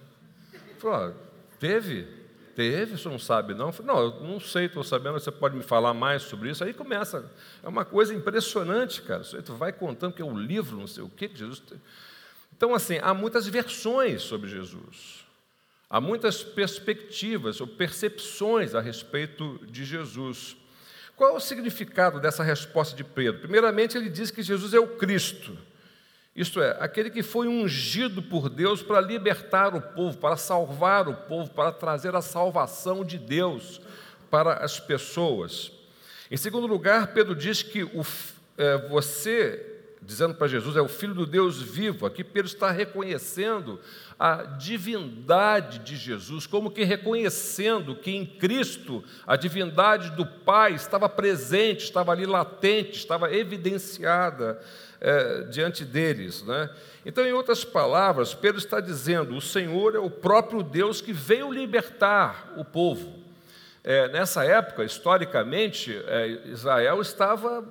Falou, 0.77 1.15
teve? 1.59 2.24
Teve, 2.55 2.97
senhor 2.97 3.11
não 3.11 3.19
sabe 3.19 3.53
não? 3.53 3.71
Falei, 3.71 3.93
não, 3.93 4.01
eu 4.01 4.19
não 4.21 4.39
sei, 4.39 4.65
estou 4.65 4.83
sabendo, 4.83 5.19
você 5.19 5.31
pode 5.31 5.55
me 5.55 5.63
falar 5.63 5.93
mais 5.93 6.21
sobre 6.23 6.49
isso? 6.49 6.63
Aí 6.63 6.73
começa, 6.73 7.29
é 7.61 7.67
uma 7.67 7.83
coisa 7.83 8.13
impressionante, 8.13 9.01
cara. 9.01 9.23
Você 9.23 9.41
vai 9.41 9.73
contando 9.73 10.13
que 10.13 10.21
é 10.21 10.25
um 10.25 10.37
livro, 10.37 10.77
não 10.77 10.87
sei 10.87 11.03
o 11.03 11.09
que, 11.09 11.27
que 11.27 11.37
Jesus... 11.37 11.61
Então, 12.55 12.73
assim, 12.73 12.97
há 13.01 13.13
muitas 13.13 13.45
versões 13.47 14.21
sobre 14.21 14.49
Jesus. 14.49 15.25
Há 15.89 15.99
muitas 15.99 16.41
perspectivas 16.41 17.59
ou 17.59 17.67
percepções 17.67 18.73
a 18.73 18.79
respeito 18.79 19.59
de 19.69 19.83
Jesus. 19.83 20.55
Qual 21.15 21.31
é 21.31 21.33
o 21.33 21.39
significado 21.39 22.19
dessa 22.19 22.43
resposta 22.43 22.95
de 22.95 23.03
Pedro? 23.03 23.41
Primeiramente, 23.41 23.97
ele 23.97 24.09
diz 24.09 24.31
que 24.31 24.41
Jesus 24.41 24.73
é 24.73 24.79
o 24.79 24.87
Cristo, 24.87 25.57
isto 26.35 26.61
é, 26.61 26.75
aquele 26.81 27.09
que 27.09 27.23
foi 27.23 27.47
ungido 27.47 28.21
por 28.21 28.49
Deus 28.49 28.83
para 28.83 28.99
libertar 28.99 29.73
o 29.73 29.81
povo, 29.81 30.17
para 30.17 30.35
salvar 30.35 31.07
o 31.07 31.13
povo, 31.13 31.49
para 31.51 31.71
trazer 31.71 32.13
a 32.13 32.21
salvação 32.21 33.05
de 33.05 33.17
Deus 33.17 33.79
para 34.29 34.55
as 34.55 34.79
pessoas. 34.79 35.71
Em 36.29 36.35
segundo 36.35 36.67
lugar, 36.67 37.13
Pedro 37.13 37.33
diz 37.33 37.63
que 37.63 37.83
o, 37.83 38.05
é, 38.57 38.89
você 38.89 39.75
dizendo 40.05 40.35
para 40.35 40.47
Jesus, 40.47 40.77
é 40.77 40.81
o 40.81 40.87
Filho 40.87 41.13
do 41.13 41.25
Deus 41.25 41.61
vivo. 41.61 42.05
Aqui 42.05 42.23
Pedro 42.23 42.47
está 42.47 42.69
reconhecendo 42.69 43.79
a 44.19 44.43
divindade 44.43 45.79
de 45.79 45.97
Jesus, 45.97 46.45
como 46.45 46.69
que 46.69 46.83
reconhecendo 46.83 47.95
que 47.95 48.11
em 48.11 48.25
Cristo 48.25 49.03
a 49.25 49.35
divindade 49.35 50.11
do 50.11 50.25
Pai 50.25 50.73
estava 50.73 51.09
presente, 51.09 51.85
estava 51.85 52.11
ali 52.11 52.25
latente, 52.25 52.97
estava 52.97 53.33
evidenciada 53.33 54.61
é, 55.05 55.43
diante 55.43 55.85
deles. 55.85 56.41
Né? 56.41 56.67
Então, 57.05 57.23
em 57.23 57.31
outras 57.31 57.63
palavras, 57.63 58.33
Pedro 58.33 58.57
está 58.57 58.79
dizendo: 58.79 59.35
o 59.35 59.41
Senhor 59.41 59.93
é 59.93 59.99
o 59.99 60.09
próprio 60.09 60.63
Deus 60.63 60.99
que 60.99 61.13
veio 61.13 61.53
libertar 61.53 62.53
o 62.57 62.65
povo. 62.65 63.23
É, 63.83 64.07
nessa 64.09 64.43
época, 64.43 64.83
historicamente, 64.83 65.95
é, 66.07 66.27
Israel 66.47 66.99
estava 67.01 67.63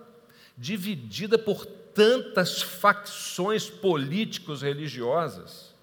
dividida 0.57 1.37
por 1.37 1.67
tantas 1.67 2.62
facções 2.62 3.69
políticos 3.69 4.62
religiosas. 4.62 5.75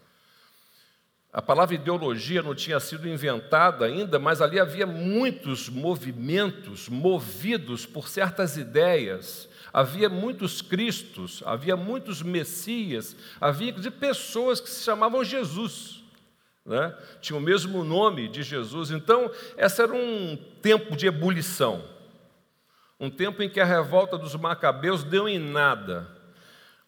A 1.34 1.42
palavra 1.42 1.76
ideologia 1.76 2.42
não 2.42 2.56
tinha 2.56 2.80
sido 2.80 3.10
inventada 3.10 3.86
ainda, 3.86 4.18
mas 4.20 4.42
ali 4.42 4.58
havia 4.58 4.86
muitos 4.86 5.68
movimentos 5.68 6.88
movidos 6.88 7.86
por 7.86 8.08
certas 8.08 8.56
ideias. 8.56 9.50
Havia 9.74 10.10
muitos 10.10 10.62
cristos, 10.62 11.42
havia 11.46 11.78
muitos 11.78 12.22
messias, 12.22 13.16
havia 13.40 13.70
inclusive 13.70 13.96
pessoas 13.96 14.60
que 14.60 14.70
se 14.70 14.84
chamavam 14.84 15.24
Jesus. 15.24 16.04
Né? 16.66 16.96
Tinha 17.22 17.38
o 17.38 17.42
mesmo 17.42 17.84
nome 17.84 18.28
de 18.28 18.44
Jesus. 18.44 18.92
Então, 18.92 19.32
esse 19.58 19.82
era 19.82 19.94
um 19.94 20.38
tempo 20.62 20.96
de 20.96 21.08
ebulição 21.08 21.84
um 23.02 23.10
tempo 23.10 23.42
em 23.42 23.50
que 23.50 23.60
a 23.60 23.66
revolta 23.66 24.16
dos 24.16 24.36
macabeus 24.36 25.04
deu 25.04 25.28
em 25.28 25.40
nada. 25.40 26.08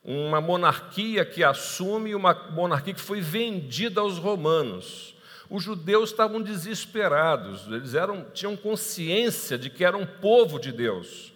Uma 0.03 0.39
monarquia 0.39 1.25
que 1.25 1.43
assume 1.43 2.13
uma 2.13 2.35
monarquia 2.51 2.93
que 2.93 3.01
foi 3.01 3.19
vendida 3.19 3.99
aos 3.99 4.19
romanos. 4.19 5.15
Os 5.49 5.63
judeus 5.63 6.11
estavam 6.11 6.39
desesperados, 6.39 7.65
eles 7.65 7.95
eram, 7.95 8.27
tinham 8.31 8.55
consciência 8.55 9.57
de 9.57 9.71
que 9.71 9.83
eram 9.83 10.05
povo 10.05 10.59
de 10.59 10.71
Deus. 10.71 11.32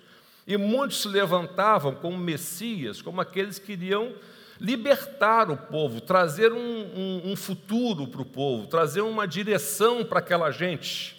E 0.48 0.56
muitos 0.56 1.02
se 1.02 1.10
levantavam 1.10 1.94
como 1.94 2.18
messias, 2.18 3.02
como 3.02 3.20
aqueles 3.20 3.60
que 3.60 3.74
iriam 3.74 4.16
libertar 4.60 5.52
o 5.52 5.58
povo, 5.58 6.00
trazer 6.00 6.54
um, 6.54 6.58
um, 6.58 7.32
um 7.32 7.36
futuro 7.36 8.08
para 8.08 8.22
o 8.22 8.26
povo, 8.26 8.66
trazer 8.66 9.02
uma 9.02 9.28
direção 9.28 10.06
para 10.06 10.20
aquela 10.20 10.50
gente. 10.50 11.18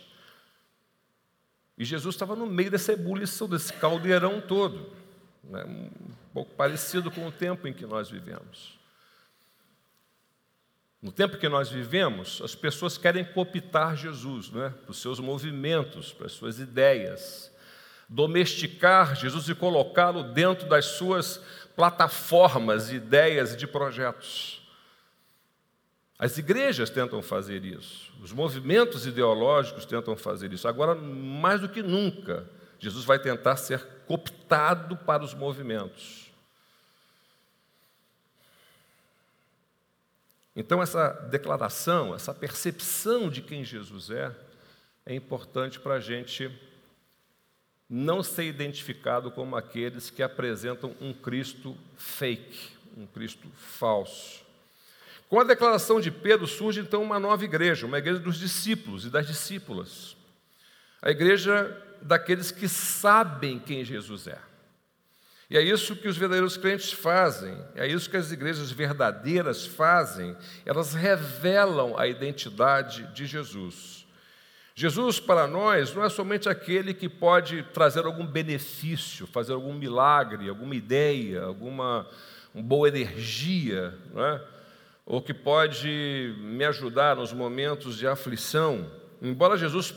E 1.76 1.84
Jesus 1.84 2.14
estava 2.14 2.34
no 2.34 2.46
meio 2.46 2.70
dessa 2.70 2.94
ebulição, 2.94 3.48
desse 3.48 3.72
caldeirão 3.74 4.40
todo, 4.40 4.90
né? 5.44 5.62
um 5.64 5.90
pouco 6.32 6.54
parecido 6.54 7.10
com 7.10 7.28
o 7.28 7.30
tempo 7.30 7.68
em 7.68 7.72
que 7.72 7.86
nós 7.86 8.10
vivemos. 8.10 8.78
No 11.00 11.12
tempo 11.12 11.36
que 11.36 11.48
nós 11.48 11.70
vivemos, 11.70 12.40
as 12.42 12.56
pessoas 12.56 12.98
querem 12.98 13.24
cooptar 13.24 13.94
Jesus 13.94 14.50
né? 14.50 14.74
para 14.82 14.90
os 14.90 15.00
seus 15.00 15.20
movimentos, 15.20 16.12
para 16.12 16.26
as 16.26 16.32
suas 16.32 16.58
ideias, 16.58 17.52
domesticar 18.08 19.14
Jesus 19.14 19.48
e 19.48 19.54
colocá-lo 19.54 20.22
dentro 20.22 20.68
das 20.68 20.86
suas 20.86 21.42
plataformas, 21.76 22.90
ideias 22.90 23.52
e 23.52 23.56
de 23.56 23.66
projetos. 23.66 24.66
As 26.18 26.36
igrejas 26.36 26.90
tentam 26.90 27.22
fazer 27.22 27.64
isso, 27.64 28.12
os 28.20 28.32
movimentos 28.32 29.06
ideológicos 29.06 29.84
tentam 29.84 30.16
fazer 30.16 30.52
isso. 30.52 30.66
Agora, 30.66 30.94
mais 30.94 31.60
do 31.60 31.68
que 31.68 31.82
nunca, 31.82 32.48
Jesus 32.78 33.04
vai 33.04 33.18
tentar 33.18 33.56
ser 33.56 33.84
cooptado 34.06 34.96
para 34.96 35.22
os 35.22 35.34
movimentos. 35.34 36.28
Então, 40.56 40.82
essa 40.82 41.10
declaração, 41.30 42.12
essa 42.12 42.34
percepção 42.34 43.30
de 43.30 43.40
quem 43.40 43.62
Jesus 43.62 44.10
é, 44.10 44.34
é 45.06 45.14
importante 45.14 45.78
para 45.78 45.94
a 45.94 46.00
gente 46.00 46.50
não 47.88 48.22
ser 48.22 48.44
identificado 48.44 49.30
como 49.30 49.56
aqueles 49.56 50.10
que 50.10 50.22
apresentam 50.22 50.94
um 51.00 51.12
Cristo 51.12 51.76
fake, 51.96 52.70
um 52.96 53.06
Cristo 53.06 53.48
falso. 53.56 54.46
Com 55.28 55.40
a 55.40 55.44
declaração 55.44 56.00
de 56.00 56.10
Pedro 56.10 56.46
surge 56.46 56.80
então 56.80 57.02
uma 57.02 57.18
nova 57.18 57.44
igreja, 57.44 57.86
uma 57.86 57.98
igreja 57.98 58.18
dos 58.18 58.38
discípulos 58.38 59.04
e 59.04 59.10
das 59.10 59.26
discípulas. 59.26 60.16
A 61.00 61.10
igreja 61.10 61.76
daqueles 62.02 62.50
que 62.50 62.68
sabem 62.68 63.58
quem 63.58 63.84
Jesus 63.84 64.26
é. 64.26 64.38
E 65.50 65.56
é 65.56 65.62
isso 65.62 65.96
que 65.96 66.08
os 66.08 66.16
verdadeiros 66.16 66.58
crentes 66.58 66.92
fazem, 66.92 67.58
é 67.74 67.86
isso 67.86 68.10
que 68.10 68.18
as 68.18 68.30
igrejas 68.30 68.70
verdadeiras 68.70 69.64
fazem, 69.64 70.36
elas 70.64 70.92
revelam 70.92 71.98
a 71.98 72.06
identidade 72.06 73.06
de 73.14 73.24
Jesus. 73.24 74.06
Jesus, 74.78 75.18
para 75.18 75.48
nós, 75.48 75.92
não 75.92 76.04
é 76.04 76.08
somente 76.08 76.48
aquele 76.48 76.94
que 76.94 77.08
pode 77.08 77.64
trazer 77.74 78.06
algum 78.06 78.24
benefício, 78.24 79.26
fazer 79.26 79.52
algum 79.52 79.74
milagre, 79.74 80.48
alguma 80.48 80.72
ideia, 80.72 81.42
alguma 81.42 82.06
boa 82.54 82.86
energia, 82.86 83.92
não 84.14 84.24
é? 84.24 84.40
ou 85.04 85.20
que 85.20 85.34
pode 85.34 86.32
me 86.38 86.64
ajudar 86.64 87.16
nos 87.16 87.32
momentos 87.32 87.98
de 87.98 88.06
aflição, 88.06 88.88
embora 89.20 89.56
Jesus 89.56 89.92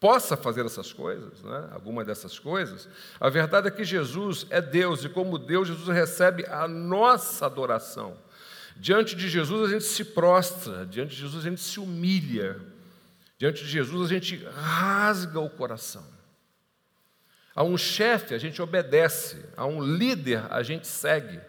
possa 0.00 0.34
fazer 0.34 0.64
essas 0.64 0.94
coisas, 0.94 1.42
né? 1.42 1.68
alguma 1.72 2.02
dessas 2.02 2.38
coisas, 2.38 2.88
a 3.20 3.28
verdade 3.28 3.68
é 3.68 3.70
que 3.70 3.84
Jesus 3.84 4.46
é 4.48 4.62
Deus 4.62 5.04
e, 5.04 5.10
como 5.10 5.38
Deus, 5.38 5.68
Jesus 5.68 5.88
recebe 5.88 6.46
a 6.46 6.66
nossa 6.66 7.44
adoração. 7.44 8.16
Diante 8.78 9.14
de 9.14 9.28
Jesus 9.28 9.68
a 9.68 9.72
gente 9.74 9.84
se 9.84 10.06
prostra, 10.06 10.86
diante 10.86 11.10
de 11.10 11.20
Jesus 11.20 11.44
a 11.44 11.50
gente 11.50 11.60
se 11.60 11.78
humilha, 11.78 12.74
diante 13.38 13.64
de 13.64 13.70
Jesus 13.70 14.10
a 14.10 14.14
gente 14.14 14.36
rasga 14.44 15.40
o 15.40 15.50
coração. 15.50 16.06
A 17.54 17.62
um 17.62 17.76
chefe 17.76 18.34
a 18.34 18.38
gente 18.38 18.60
obedece, 18.60 19.48
a 19.56 19.64
um 19.64 19.82
líder 19.82 20.50
a 20.52 20.62
gente 20.62 20.86
segue, 20.86 21.40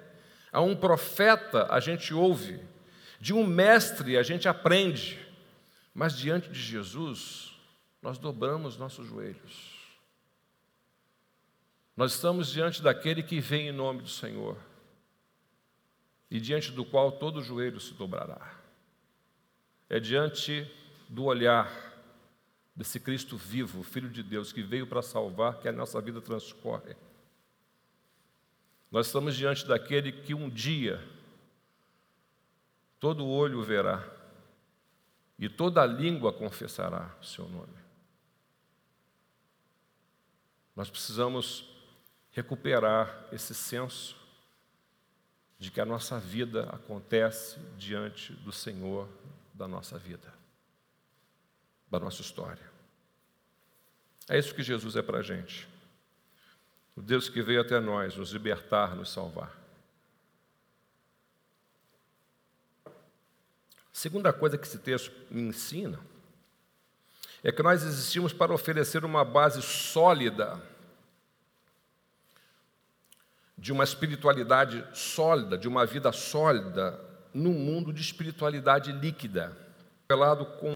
a 0.51 0.61
um 0.61 0.75
profeta 0.75 1.67
a 1.69 1.79
gente 1.79 2.13
ouve, 2.13 2.59
de 3.19 3.33
um 3.33 3.45
mestre 3.45 4.17
a 4.17 4.23
gente 4.23 4.47
aprende, 4.47 5.19
mas 5.93 6.17
diante 6.17 6.49
de 6.49 6.59
Jesus, 6.59 7.53
nós 8.01 8.17
dobramos 8.17 8.77
nossos 8.77 9.07
joelhos. 9.07 9.75
Nós 11.95 12.13
estamos 12.13 12.51
diante 12.51 12.81
daquele 12.81 13.23
que 13.23 13.39
vem 13.39 13.69
em 13.69 13.71
nome 13.71 14.03
do 14.03 14.09
Senhor 14.09 14.55
e 16.29 16.39
diante 16.39 16.71
do 16.71 16.85
qual 16.85 17.13
todo 17.13 17.41
joelho 17.41 17.79
se 17.79 17.93
dobrará. 17.95 18.55
É 19.89 19.99
diante 19.99 20.69
do 21.09 21.25
olhar 21.25 21.71
desse 22.75 22.99
Cristo 22.99 23.37
vivo, 23.37 23.83
Filho 23.83 24.09
de 24.09 24.21
Deus, 24.21 24.51
que 24.51 24.61
veio 24.61 24.85
para 24.85 25.01
salvar, 25.01 25.59
que 25.59 25.67
a 25.67 25.71
nossa 25.71 25.99
vida 26.01 26.21
transcorre. 26.21 26.95
Nós 28.91 29.07
estamos 29.07 29.35
diante 29.35 29.65
daquele 29.67 30.11
que 30.11 30.33
um 30.33 30.49
dia 30.49 31.03
todo 32.99 33.27
olho 33.27 33.61
verá 33.61 34.03
e 35.37 35.47
toda 35.47 35.85
língua 35.85 36.33
confessará 36.33 37.15
o 37.21 37.25
seu 37.25 37.47
nome. 37.47 37.77
Nós 40.75 40.89
precisamos 40.89 41.67
recuperar 42.31 43.27
esse 43.31 43.53
senso 43.53 44.15
de 45.57 45.71
que 45.71 45.81
a 45.81 45.85
nossa 45.85 46.19
vida 46.19 46.69
acontece 46.69 47.59
diante 47.77 48.31
do 48.33 48.51
Senhor 48.51 49.09
da 49.53 49.67
nossa 49.67 49.97
vida, 49.97 50.31
da 51.89 51.99
nossa 51.99 52.21
história. 52.21 52.65
É 54.29 54.37
isso 54.37 54.53
que 54.53 54.63
Jesus 54.63 54.95
é 54.95 55.01
para 55.01 55.19
a 55.19 55.23
gente. 55.23 55.67
O 56.95 57.01
Deus 57.01 57.29
que 57.29 57.41
veio 57.41 57.61
até 57.61 57.79
nós 57.79 58.15
nos 58.15 58.31
libertar, 58.31 58.95
nos 58.95 59.11
salvar. 59.11 59.55
Segunda 63.93 64.31
coisa 64.33 64.57
que 64.57 64.67
esse 64.67 64.79
texto 64.79 65.11
me 65.31 65.41
ensina 65.41 65.99
é 67.43 67.51
que 67.51 67.63
nós 67.63 67.83
existimos 67.83 68.33
para 68.33 68.53
oferecer 68.53 69.05
uma 69.05 69.23
base 69.23 69.61
sólida 69.61 70.61
de 73.57 73.71
uma 73.71 73.83
espiritualidade 73.83 74.85
sólida, 74.93 75.57
de 75.57 75.67
uma 75.67 75.85
vida 75.85 76.11
sólida, 76.11 76.99
num 77.33 77.53
mundo 77.53 77.91
de 77.91 78.01
espiritualidade 78.01 78.91
líquida. 78.91 79.57
Revelado 80.09 80.45
com 80.45 80.75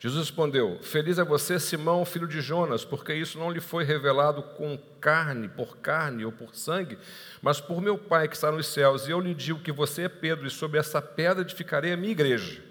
Jesus 0.00 0.28
respondeu: 0.28 0.78
Feliz 0.80 1.18
é 1.18 1.24
você, 1.24 1.58
Simão, 1.58 2.04
filho 2.04 2.28
de 2.28 2.40
Jonas, 2.40 2.84
porque 2.84 3.12
isso 3.12 3.38
não 3.38 3.50
lhe 3.50 3.60
foi 3.60 3.84
revelado 3.84 4.42
com 4.42 4.78
carne, 5.00 5.48
por 5.48 5.78
carne 5.78 6.24
ou 6.24 6.32
por 6.32 6.54
sangue, 6.54 6.98
mas 7.42 7.60
por 7.60 7.80
meu 7.80 7.98
Pai 7.98 8.28
que 8.28 8.36
está 8.36 8.52
nos 8.52 8.66
céus. 8.68 9.06
E 9.06 9.10
eu 9.10 9.20
lhe 9.20 9.34
digo 9.34 9.60
que 9.60 9.72
você 9.72 10.02
é 10.02 10.08
Pedro, 10.08 10.46
e 10.46 10.50
sobre 10.50 10.78
essa 10.78 11.02
pedra 11.02 11.42
edificarei 11.42 11.92
a 11.92 11.96
minha 11.96 12.12
igreja. 12.12 12.62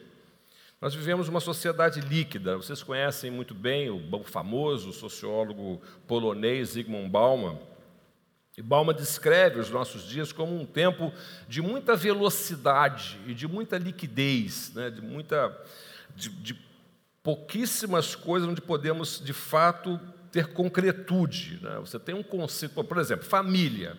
Nós 0.79 0.93
vivemos 0.93 1.27
uma 1.27 1.39
sociedade 1.39 2.00
líquida. 2.01 2.55
Vocês 2.55 2.84
conhecem 2.84 3.31
muito 3.31 3.53
bem 3.53 3.89
o 3.89 4.24
famoso 4.24 4.93
sociólogo 4.93 5.81
polonês 6.07 6.69
Zygmunt 6.69 7.10
Bauman 7.10 7.57
e 8.57 8.62
Balma 8.63 8.91
descreve 8.91 9.60
os 9.60 9.69
nossos 9.69 10.03
dias 10.10 10.31
como 10.31 10.60
um 10.60 10.65
tempo 10.65 11.13
de 11.48 11.62
muita 11.62 11.96
velocidade 11.96 13.19
e 13.27 13.34
de 13.36 13.48
muita 13.48 13.77
liquidez, 13.77 14.74
né? 14.74 14.89
de, 14.89 15.00
muita, 15.00 15.55
de, 16.15 16.29
de 16.29 16.53
pouquíssimas 17.24 18.15
coisas 18.15 18.47
onde 18.47 18.62
podemos, 18.62 19.21
de 19.24 19.33
fato, 19.33 20.00
ter 20.31 20.47
concretude. 20.47 21.59
Né? 21.62 21.77
Você 21.79 22.00
tem 22.00 22.15
um 22.15 22.24
conceito, 22.24 22.83
por 22.83 22.97
exemplo, 22.97 23.25
família. 23.25 23.97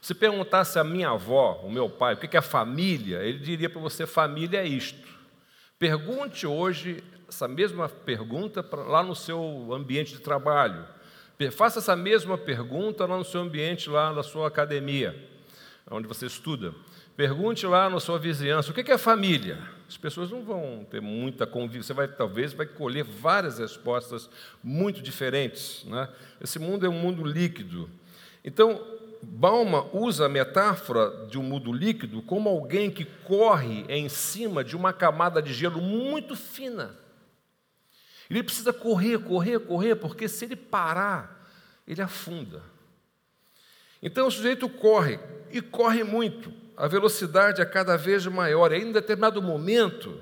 Se 0.00 0.14
perguntasse 0.14 0.78
a 0.78 0.84
minha 0.84 1.10
avó, 1.10 1.60
o 1.62 1.70
meu 1.70 1.88
pai, 1.88 2.14
o 2.14 2.16
que 2.16 2.36
é 2.36 2.40
família, 2.40 3.22
ele 3.22 3.38
diria 3.38 3.70
para 3.70 3.80
você: 3.80 4.06
família 4.06 4.58
é 4.58 4.66
isto. 4.66 5.08
Pergunte 5.78 6.46
hoje 6.46 7.02
essa 7.28 7.48
mesma 7.48 7.88
pergunta 7.88 8.64
lá 8.72 9.02
no 9.02 9.14
seu 9.14 9.72
ambiente 9.72 10.12
de 10.12 10.20
trabalho. 10.20 10.86
Faça 11.50 11.80
essa 11.80 11.96
mesma 11.96 12.38
pergunta 12.38 13.06
lá 13.06 13.16
no 13.16 13.24
seu 13.24 13.40
ambiente, 13.40 13.90
lá 13.90 14.12
na 14.12 14.22
sua 14.22 14.46
academia, 14.46 15.16
onde 15.90 16.06
você 16.06 16.26
estuda. 16.26 16.74
Pergunte 17.16 17.66
lá 17.66 17.90
na 17.90 18.00
sua 18.00 18.18
vizinhança, 18.18 18.70
o 18.70 18.74
que 18.74 18.90
é 18.90 18.96
família? 18.96 19.58
As 19.86 19.96
pessoas 19.98 20.30
não 20.30 20.42
vão 20.42 20.86
ter 20.90 21.02
muita 21.02 21.46
convívio, 21.46 21.82
você 21.82 21.92
vai 21.92 22.08
talvez 22.08 22.54
vai 22.54 22.64
colher 22.64 23.04
várias 23.04 23.58
respostas 23.58 24.30
muito 24.64 25.02
diferentes. 25.02 25.84
Né? 25.84 26.08
Esse 26.40 26.58
mundo 26.58 26.86
é 26.86 26.88
um 26.88 26.98
mundo 26.98 27.22
líquido. 27.22 27.90
Então, 28.42 28.82
Balma 29.22 29.86
usa 29.92 30.26
a 30.26 30.28
metáfora 30.28 31.26
de 31.26 31.38
um 31.38 31.42
mundo 31.42 31.72
líquido 31.72 32.22
como 32.22 32.48
alguém 32.48 32.90
que 32.90 33.04
corre 33.04 33.84
em 33.88 34.08
cima 34.08 34.64
de 34.64 34.74
uma 34.74 34.92
camada 34.92 35.42
de 35.42 35.52
gelo 35.52 35.80
muito 35.80 36.34
fina. 36.34 36.96
Ele 38.30 38.42
precisa 38.42 38.72
correr, 38.72 39.18
correr, 39.18 39.60
correr, 39.60 39.94
porque 39.96 40.26
se 40.26 40.46
ele 40.46 40.56
parar, 40.56 41.46
ele 41.86 42.00
afunda. 42.00 42.62
Então 44.02 44.26
o 44.26 44.30
sujeito 44.30 44.68
corre, 44.68 45.20
e 45.50 45.60
corre 45.60 46.02
muito, 46.02 46.50
a 46.76 46.86
velocidade 46.88 47.60
é 47.60 47.64
cada 47.64 47.96
vez 47.96 48.26
maior. 48.26 48.72
E 48.72 48.78
em 48.78 48.92
determinado 48.92 49.40
momento, 49.42 50.18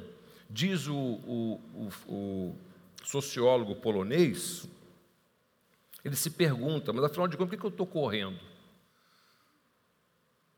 diz 0.48 0.86
o, 0.86 0.96
o, 0.96 1.60
o, 1.74 2.12
o 2.12 2.56
sociólogo 3.04 3.76
polonês, 3.76 4.68
ele 6.04 6.16
se 6.16 6.30
pergunta, 6.30 6.92
mas 6.92 7.04
afinal 7.04 7.28
de 7.28 7.36
contas, 7.36 7.50
por 7.50 7.60
que 7.60 7.66
eu 7.66 7.70
estou 7.70 7.86
correndo? 7.86 8.38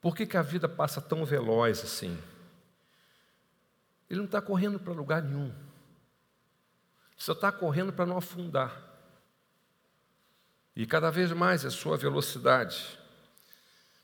Por 0.01 0.17
que, 0.17 0.27
que 0.27 0.37
a 0.37 0.43
vida 0.43 0.69
passa 0.69 1.01
tão 1.01 1.25
veloz 1.25 1.83
assim? 1.85 2.19
Ele 4.11 4.19
não 4.19 4.27
está 4.27 4.43
correndo 4.43 4.79
para 4.79 4.93
lugar 4.93 5.23
nenhum. 5.23 5.53
Você 7.17 7.33
está 7.33 7.53
correndo 7.53 7.93
para 7.93 8.05
não 8.05 8.17
afundar. 8.17 8.91
E 10.75 10.87
cada 10.87 11.11
vez 11.11 11.31
mais 11.33 11.65
é 11.65 11.69
a 11.69 11.71
sua 11.71 11.97
velocidade. 11.97 12.99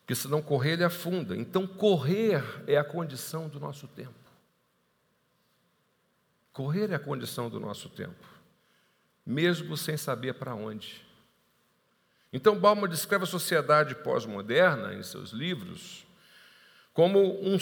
Porque 0.08 0.22
se 0.22 0.26
não 0.26 0.40
correr, 0.40 0.72
ele 0.72 0.84
afunda. 0.84 1.36
Então, 1.36 1.66
correr 1.66 2.42
é 2.66 2.78
a 2.78 2.82
condição 2.82 3.46
do 3.46 3.60
nosso 3.60 3.86
tempo. 3.86 4.14
Correr 6.50 6.90
é 6.90 6.94
a 6.94 6.98
condição 6.98 7.50
do 7.50 7.60
nosso 7.60 7.90
tempo, 7.90 8.26
mesmo 9.26 9.76
sem 9.76 9.98
saber 9.98 10.32
para 10.32 10.54
onde. 10.54 11.04
Então, 12.32 12.58
Balma 12.58 12.88
descreve 12.88 13.24
a 13.24 13.26
sociedade 13.26 13.96
pós-moderna, 13.96 14.94
em 14.94 15.02
seus 15.02 15.32
livros, 15.32 16.06
como 16.94 17.20
um, 17.46 17.58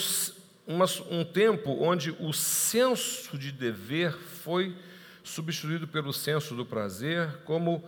um 1.11 1.25
tempo 1.25 1.73
onde 1.83 2.13
o 2.13 2.33
senso 2.33 3.37
de 3.37 3.51
dever 3.51 4.13
foi 4.13 4.79
substituído 5.25 5.89
pelo 5.89 6.13
senso 6.13 6.55
do 6.55 6.65
prazer, 6.65 7.39
como 7.39 7.85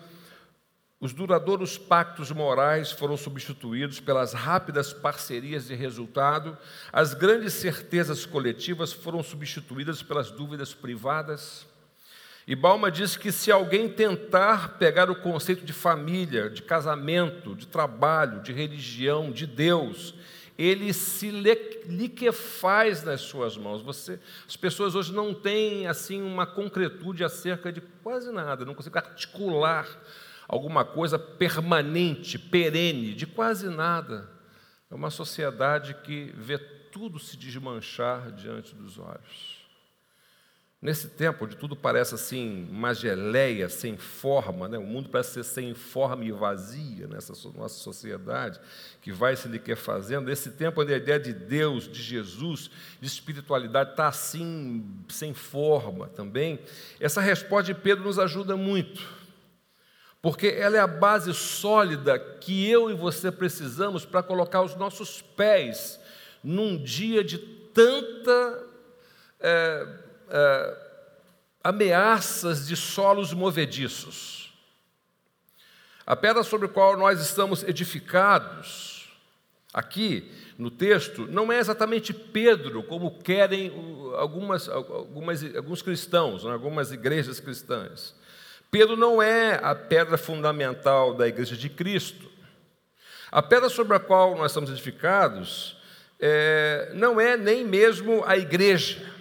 os 1.01 1.13
duradouros 1.13 1.79
pactos 1.79 2.31
morais 2.33 2.91
foram 2.91 3.17
substituídos 3.17 4.01
pelas 4.01 4.33
rápidas 4.33 4.93
parcerias 4.93 5.69
de 5.69 5.75
resultado, 5.75 6.59
as 6.93 7.15
grandes 7.15 7.53
certezas 7.53 8.27
coletivas 8.27 8.93
foram 8.93 9.23
substituídas 9.23 10.03
pelas 10.03 10.31
dúvidas 10.31 10.75
privadas. 10.75 11.67
E 12.47 12.57
Balma 12.57 12.91
diz 12.91 13.17
que 13.17 13.31
se 13.31 13.53
alguém 13.53 13.89
tentar 13.89 14.79
pegar 14.79 15.11
o 15.11 15.21
conceito 15.21 15.65
de 15.65 15.73
família, 15.73 16.51
de 16.51 16.63
casamento, 16.63 17.55
de 17.55 17.67
trabalho, 17.67 18.43
de 18.43 18.53
religião, 18.53 19.31
de 19.31 19.47
Deus 19.47 20.15
ele 20.59 20.93
se 20.93 21.31
liquefaz 21.31 23.05
nas 23.05 23.21
suas 23.21 23.57
mãos. 23.57 23.81
Você, 23.81 24.19
as 24.47 24.57
pessoas 24.57 24.97
hoje 24.97 25.13
não 25.13 25.33
têm 25.33 25.87
assim 25.87 26.21
uma 26.21 26.45
concretude 26.45 27.23
acerca 27.23 27.71
de 27.71 27.81
quase 27.81 28.33
nada, 28.33 28.65
não 28.65 28.75
conseguem 28.75 29.01
articular 29.01 29.87
alguma 30.49 30.85
coisa 30.85 31.19
permanente, 31.19 32.39
perene, 32.39 33.13
de 33.13 33.27
quase 33.27 33.69
nada. 33.69 34.29
É 34.91 34.95
uma 34.95 35.11
sociedade 35.11 35.95
que 36.03 36.33
vê 36.35 36.57
tudo 36.59 37.19
se 37.19 37.37
desmanchar 37.37 38.33
diante 38.33 38.75
dos 38.75 38.99
olhos. 38.99 39.59
Nesse 40.81 41.09
tempo 41.09 41.45
onde 41.45 41.57
tudo 41.57 41.75
parece 41.75 42.15
assim, 42.15 42.69
uma 42.71 42.95
geleia, 42.95 43.69
sem 43.69 43.97
forma, 43.97 44.69
né? 44.69 44.79
o 44.79 44.85
mundo 44.85 45.09
parece 45.09 45.33
ser 45.33 45.45
sem 45.45 45.75
forma 45.75 46.25
e 46.25 46.31
vazia 46.31 47.09
nessa 47.09 47.33
nossa 47.51 47.75
sociedade, 47.81 48.61
que 49.03 49.11
vai 49.11 49.35
se 49.35 49.49
lhe 49.49 49.59
quer 49.59 49.77
fazendo. 49.77 50.27
Nesse 50.27 50.53
tempo 50.53 50.81
onde 50.81 50.95
a 50.95 50.97
ideia 50.97 51.19
de 51.19 51.33
Deus, 51.33 51.89
de 51.89 52.01
Jesus, 52.01 52.71
de 53.01 53.09
espiritualidade 53.09 53.91
está 53.91 54.07
assim, 54.07 54.89
sem 55.09 55.35
forma 55.35 56.07
também, 56.07 56.61
essa 57.01 57.21
resposta 57.21 57.75
de 57.75 57.81
Pedro 57.81 58.05
nos 58.05 58.21
ajuda 58.21 58.57
muito, 58.57 59.03
porque 60.29 60.49
ela 60.49 60.77
é 60.77 60.81
a 60.81 60.87
base 60.87 61.33
sólida 61.33 62.19
que 62.19 62.69
eu 62.69 62.91
e 62.91 62.95
você 62.95 63.33
precisamos 63.33 64.05
para 64.05 64.23
colocar 64.23 64.61
os 64.61 64.75
nossos 64.75 65.23
pés 65.23 65.99
num 66.45 66.77
dia 66.77 67.25
de 67.25 67.39
tanta. 67.39 68.63
É, 69.41 69.89
é, 70.29 70.77
ameaças 71.65 72.67
de 72.67 72.77
solos 72.77 73.33
movediços. 73.33 74.53
A 76.07 76.15
pedra 76.15 76.43
sobre 76.43 76.67
a 76.67 76.71
qual 76.71 76.95
nós 76.95 77.23
estamos 77.23 77.63
edificados, 77.63 79.11
aqui 79.73 80.31
no 80.59 80.71
texto, 80.71 81.27
não 81.27 81.51
é 81.51 81.59
exatamente 81.59 82.13
Pedro, 82.13 82.83
como 82.83 83.19
querem 83.23 83.73
algumas, 84.19 84.69
algumas, 84.69 85.57
alguns 85.57 85.81
cristãos, 85.81 86.45
né, 86.45 86.53
algumas 86.53 86.93
igrejas 86.93 87.41
cristãs. 87.41 88.15
Pedro 88.71 88.97
não 88.97 89.23
é 89.23 89.59
a 89.63 89.75
pedra 89.75 90.19
fundamental 90.19 91.15
da 91.15 91.27
igreja 91.27 91.57
de 91.57 91.69
Cristo. 91.69 92.29
A 93.31 93.43
pedra 93.43 93.69
sobre 93.69 93.97
a 93.97 94.01
qual 94.01 94.37
nós 94.37 94.51
estamos 94.51 94.71
edificados 94.71 95.77
é, 96.21 96.91
não 96.95 97.21
é 97.21 97.37
nem 97.37 97.65
mesmo 97.65 98.23
a 98.27 98.37
igreja. 98.37 99.15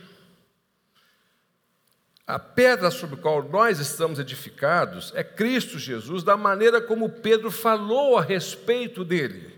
A 2.26 2.38
pedra 2.38 2.92
sobre 2.92 3.16
a 3.16 3.22
qual 3.22 3.42
nós 3.44 3.80
estamos 3.80 4.20
edificados 4.20 5.14
é 5.16 5.24
Cristo 5.24 5.80
Jesus, 5.80 6.24
da 6.24 6.36
maneira 6.36 6.82
como 6.82 7.10
Pedro 7.10 7.50
falou 7.50 8.18
a 8.18 8.22
respeito 8.22 9.06
dele. 9.06 9.56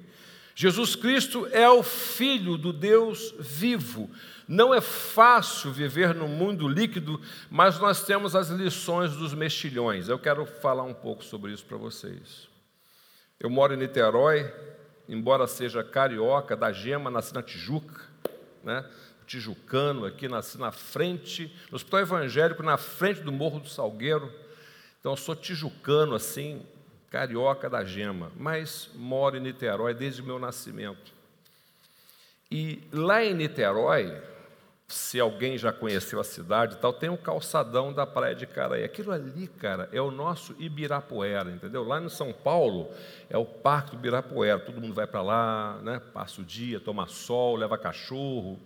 Jesus 0.54 0.96
Cristo 0.96 1.48
é 1.52 1.68
o 1.70 1.82
Filho 1.82 2.58
do 2.58 2.74
Deus 2.74 3.34
vivo. 3.40 4.10
Não 4.50 4.74
é 4.74 4.82
fácil 4.82 5.72
viver 5.72 6.16
no 6.16 6.28
mundo 6.28 6.68
líquido, 6.68 7.22
mas 7.52 7.78
nós 7.78 8.04
temos 8.04 8.36
as 8.36 8.50
lições 8.50 9.16
dos 9.16 9.32
mexilhões. 9.32 10.10
Eu 10.10 10.18
quero 10.18 10.44
falar 10.44 10.82
um 10.82 10.94
pouco 10.94 11.24
sobre 11.24 11.54
isso 11.54 11.64
para 11.64 11.78
vocês. 11.78 12.50
Eu 13.40 13.48
moro 13.48 13.76
em 13.76 13.78
Niterói, 13.78 14.52
embora 15.08 15.46
seja 15.46 15.84
carioca, 15.84 16.58
da 16.58 16.72
Gema, 16.72 17.12
nasci 17.12 17.32
na 17.32 17.44
Tijuca, 17.44 18.02
né? 18.64 18.84
tijucano 19.28 20.08
aqui, 20.08 20.28
nasci 20.28 20.58
na 20.58 20.72
frente, 20.72 21.56
no 21.70 21.76
hospital 21.76 22.00
evangélico, 22.00 22.64
na 22.64 22.76
frente 22.76 23.22
do 23.22 23.32
Morro 23.32 23.60
do 23.60 23.70
Salgueiro. 23.70 24.34
Então, 25.00 25.12
eu 25.12 25.16
sou 25.16 25.36
tijucano, 25.36 26.16
assim, 26.16 26.66
carioca 27.12 27.70
da 27.70 27.84
Gema, 27.84 28.32
mas 28.36 28.90
moro 28.96 29.38
em 29.38 29.42
Niterói 29.42 29.94
desde 29.94 30.24
o 30.24 30.26
meu 30.26 30.40
nascimento. 30.40 31.14
E 32.50 32.82
lá 32.92 33.24
em 33.24 33.36
Niterói, 33.36 34.20
se 34.90 35.20
alguém 35.20 35.56
já 35.56 35.72
conheceu 35.72 36.20
a 36.20 36.24
cidade 36.24 36.74
e 36.74 36.78
tal, 36.78 36.92
tem 36.92 37.10
um 37.10 37.18
calçadão 37.18 37.94
da 37.94 38.08
Praia 38.08 38.34
de 38.34 38.48
Caraí. 38.48 38.84
Aquilo 38.84 39.12
ali, 39.12 39.48
cara, 39.48 39.88
é 39.94 40.02
o 40.02 40.10
nosso 40.10 40.56
Ibirapuera, 40.58 41.52
entendeu? 41.52 41.84
Lá 41.84 42.02
em 42.02 42.10
São 42.10 42.34
Paulo 42.34 42.90
é 43.30 43.38
o 43.38 43.46
Parque 43.46 43.92
do 43.92 43.98
Ibirapuera. 43.98 44.60
Todo 44.60 44.82
mundo 44.82 44.96
vai 44.96 45.06
para 45.06 45.22
lá, 45.22 45.80
né? 45.84 46.02
passa 46.12 46.42
o 46.42 46.44
dia, 46.44 46.80
toma 46.80 47.06
sol, 47.06 47.56
leva 47.56 47.78
cachorro, 47.78 48.60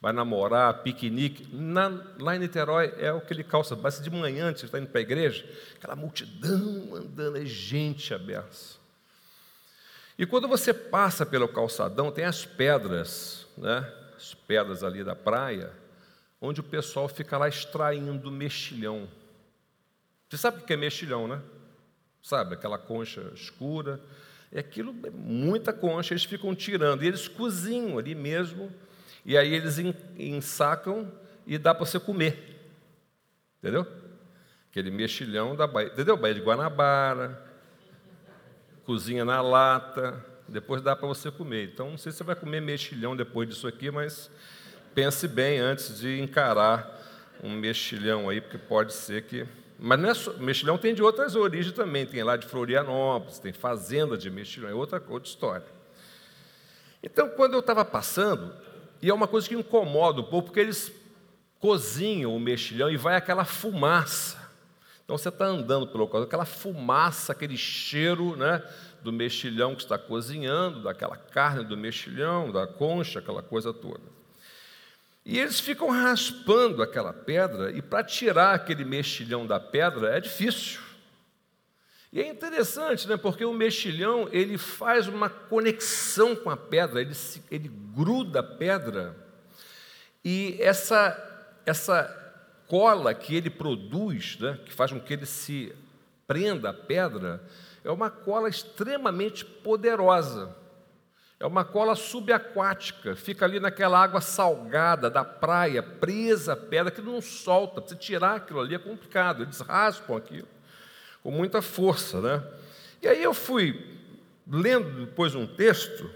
vai 0.00 0.14
namorar, 0.14 0.82
piquenique. 0.82 1.46
Na, 1.54 1.92
lá 2.18 2.34
em 2.34 2.38
Niterói 2.38 2.94
é 2.96 3.10
aquele 3.10 3.44
calça, 3.44 3.76
basta 3.76 4.02
de 4.02 4.08
manhã, 4.08 4.46
antes 4.46 4.62
de 4.62 4.66
estar 4.66 4.78
indo 4.78 4.88
para 4.88 5.00
a 5.00 5.02
igreja, 5.02 5.44
aquela 5.76 5.94
multidão 5.94 6.94
andando, 6.94 7.36
é 7.36 7.44
gente 7.44 8.14
aberta. 8.14 8.76
E 10.18 10.24
quando 10.24 10.48
você 10.48 10.72
passa 10.72 11.26
pelo 11.26 11.46
calçadão, 11.46 12.10
tem 12.10 12.24
as 12.24 12.46
pedras, 12.46 13.46
né? 13.58 13.86
As 14.16 14.34
pedras 14.34 14.82
ali 14.82 15.04
da 15.04 15.14
praia, 15.14 15.72
onde 16.40 16.60
o 16.60 16.64
pessoal 16.64 17.08
fica 17.08 17.36
lá 17.38 17.48
extraindo 17.48 18.30
mexilhão. 18.30 19.08
Você 20.28 20.36
sabe 20.36 20.58
o 20.58 20.62
que 20.62 20.72
é 20.72 20.76
mexilhão, 20.76 21.28
né? 21.28 21.40
Sabe, 22.22 22.54
aquela 22.54 22.78
concha 22.78 23.30
escura. 23.34 24.00
E 24.50 24.58
aquilo 24.58 24.94
é 25.04 25.10
muita 25.10 25.72
concha, 25.72 26.14
eles 26.14 26.24
ficam 26.24 26.54
tirando. 26.54 27.02
E 27.02 27.06
eles 27.06 27.28
cozinham 27.28 27.98
ali 27.98 28.14
mesmo, 28.14 28.72
e 29.24 29.36
aí 29.36 29.54
eles 29.54 29.78
ensacam 30.16 31.10
e 31.46 31.58
dá 31.58 31.74
para 31.74 31.84
você 31.84 32.00
comer. 32.00 32.56
Entendeu? 33.58 33.86
Aquele 34.70 34.90
mexilhão 34.90 35.54
da 35.54 35.66
Baía. 35.66 35.88
Entendeu? 35.88 36.16
Baía 36.16 36.34
de 36.34 36.40
Guanabara, 36.40 37.42
cozinha 38.84 39.24
na 39.24 39.40
lata, 39.40 40.24
depois 40.48 40.82
dá 40.82 40.94
para 40.94 41.06
você 41.06 41.30
comer. 41.30 41.70
Então, 41.72 41.90
não 41.90 41.98
sei 41.98 42.12
se 42.12 42.18
você 42.18 42.24
vai 42.24 42.36
comer 42.36 42.60
mexilhão 42.60 43.16
depois 43.16 43.48
disso 43.48 43.66
aqui, 43.66 43.90
mas 43.90 44.30
pense 44.94 45.26
bem 45.26 45.58
antes 45.58 45.98
de 45.98 46.20
encarar 46.20 47.02
um 47.42 47.50
mexilhão 47.50 48.28
aí, 48.28 48.40
porque 48.40 48.58
pode 48.58 48.92
ser 48.92 49.22
que. 49.22 49.46
Mas 49.78 49.98
não 49.98 50.08
é 50.08 50.14
só... 50.14 50.32
mexilhão 50.34 50.78
tem 50.78 50.94
de 50.94 51.02
outras 51.02 51.36
origens 51.36 51.74
também, 51.74 52.06
tem 52.06 52.22
lá 52.22 52.36
de 52.36 52.46
Florianópolis, 52.46 53.38
tem 53.38 53.52
fazenda 53.52 54.16
de 54.16 54.30
mexilhão, 54.30 54.70
é 54.70 54.74
outra, 54.74 55.02
outra 55.08 55.28
história. 55.28 55.66
Então, 57.02 57.28
quando 57.28 57.54
eu 57.54 57.60
estava 57.60 57.84
passando, 57.84 58.54
e 59.02 59.10
é 59.10 59.14
uma 59.14 59.28
coisa 59.28 59.48
que 59.48 59.54
incomoda 59.54 60.20
um 60.20 60.24
pouco, 60.24 60.48
porque 60.48 60.60
eles 60.60 60.92
cozinham 61.60 62.34
o 62.34 62.40
mexilhão 62.40 62.90
e 62.90 62.96
vai 62.96 63.16
aquela 63.16 63.44
fumaça. 63.44 64.46
Então 65.04 65.16
você 65.16 65.28
está 65.28 65.44
andando 65.44 65.86
pelo 65.86 66.00
local, 66.00 66.22
aquela 66.22 66.44
fumaça, 66.44 67.32
aquele 67.32 67.56
cheiro, 67.56 68.36
né? 68.36 68.62
Do 69.06 69.12
mexilhão 69.12 69.76
que 69.76 69.82
está 69.82 69.96
cozinhando, 69.96 70.82
daquela 70.82 71.16
carne 71.16 71.62
do 71.62 71.76
mexilhão, 71.76 72.50
da 72.50 72.66
concha, 72.66 73.20
aquela 73.20 73.40
coisa 73.40 73.72
toda. 73.72 74.02
E 75.24 75.38
eles 75.38 75.60
ficam 75.60 75.90
raspando 75.90 76.82
aquela 76.82 77.12
pedra, 77.12 77.70
e 77.70 77.80
para 77.80 78.02
tirar 78.02 78.54
aquele 78.54 78.84
mexilhão 78.84 79.46
da 79.46 79.60
pedra 79.60 80.16
é 80.16 80.20
difícil. 80.20 80.80
E 82.12 82.20
é 82.20 82.26
interessante, 82.28 83.06
né, 83.06 83.16
porque 83.16 83.44
o 83.44 83.52
mexilhão 83.52 84.28
ele 84.32 84.58
faz 84.58 85.06
uma 85.06 85.30
conexão 85.30 86.34
com 86.34 86.50
a 86.50 86.56
pedra, 86.56 87.00
ele, 87.00 87.14
se, 87.14 87.40
ele 87.48 87.70
gruda 87.94 88.40
a 88.40 88.42
pedra, 88.42 89.16
e 90.24 90.56
essa, 90.58 91.16
essa 91.64 92.04
cola 92.66 93.14
que 93.14 93.36
ele 93.36 93.50
produz, 93.50 94.36
né, 94.40 94.58
que 94.64 94.72
faz 94.72 94.90
com 94.90 94.98
que 94.98 95.12
ele 95.12 95.26
se 95.26 95.72
prenda 96.26 96.70
à 96.70 96.74
pedra, 96.74 97.40
é 97.86 97.90
uma 97.92 98.10
cola 98.10 98.48
extremamente 98.48 99.44
poderosa. 99.44 100.54
É 101.38 101.46
uma 101.46 101.64
cola 101.64 101.94
subaquática, 101.94 103.14
fica 103.14 103.44
ali 103.44 103.60
naquela 103.60 104.02
água 104.02 104.20
salgada 104.20 105.08
da 105.08 105.24
praia, 105.24 105.82
presa 105.82 106.54
à 106.54 106.56
pedra, 106.56 106.90
que 106.90 107.00
não 107.00 107.20
solta. 107.20 107.80
Para 107.80 107.90
você 107.90 107.94
tirar 107.94 108.36
aquilo 108.36 108.58
ali 108.58 108.74
é 108.74 108.78
complicado, 108.78 109.42
eles 109.42 109.60
raspam 109.60 110.16
aquilo 110.16 110.48
com 111.22 111.30
muita 111.30 111.62
força. 111.62 112.20
Né? 112.20 112.42
E 113.02 113.06
aí 113.06 113.22
eu 113.22 113.32
fui 113.32 113.96
lendo 114.50 115.06
depois 115.06 115.34
um 115.36 115.46
texto 115.46 116.10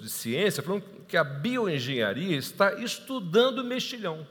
de 0.00 0.10
ciência, 0.10 0.62
falando 0.62 0.84
que 1.08 1.16
a 1.16 1.24
bioengenharia 1.24 2.36
está 2.36 2.74
estudando 2.74 3.60
o 3.60 3.64
mexilhão, 3.64 4.24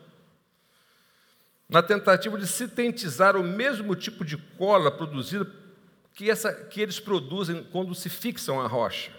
na 1.67 1.81
tentativa 1.81 2.37
de 2.37 2.47
sintetizar 2.47 3.35
o 3.35 3.43
mesmo 3.43 3.93
tipo 3.95 4.23
de 4.23 4.37
cola 4.37 4.89
produzida 4.89 5.66
que, 6.17 6.31
essa, 6.31 6.51
que 6.51 6.81
eles 6.81 6.99
produzem 6.99 7.63
quando 7.71 7.93
se 7.93 8.09
fixam 8.09 8.59
à 8.59 8.65
rocha. 8.65 9.11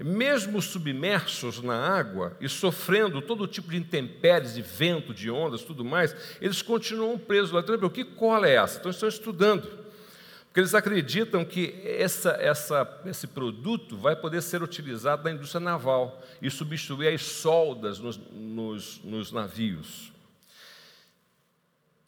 Mesmo 0.00 0.62
submersos 0.62 1.62
na 1.62 1.76
água 1.76 2.34
e 2.40 2.48
sofrendo 2.48 3.20
todo 3.20 3.46
tipo 3.46 3.70
de 3.70 3.76
intempéries, 3.76 4.54
de 4.54 4.62
vento, 4.62 5.12
de 5.12 5.30
ondas, 5.30 5.60
tudo 5.60 5.84
mais, 5.84 6.16
eles 6.40 6.62
continuam 6.62 7.18
presos 7.18 7.52
lá. 7.52 7.60
Então, 7.60 7.90
que 7.90 8.02
cola 8.02 8.48
é 8.48 8.54
essa? 8.56 8.78
Então, 8.78 8.90
estão 8.90 9.08
estudando. 9.10 9.68
Porque 10.46 10.60
eles 10.60 10.74
acreditam 10.74 11.44
que 11.44 11.82
essa, 11.84 12.30
essa, 12.40 13.02
esse 13.04 13.26
produto 13.26 13.94
vai 13.94 14.16
poder 14.16 14.40
ser 14.40 14.62
utilizado 14.62 15.22
na 15.22 15.32
indústria 15.32 15.60
naval 15.60 16.22
e 16.40 16.50
substituir 16.50 17.08
as 17.08 17.22
soldas 17.22 17.98
nos, 17.98 18.16
nos, 18.32 19.04
nos 19.04 19.32
navios. 19.32 20.10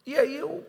E 0.07 0.16
aí, 0.16 0.38
eu, 0.38 0.66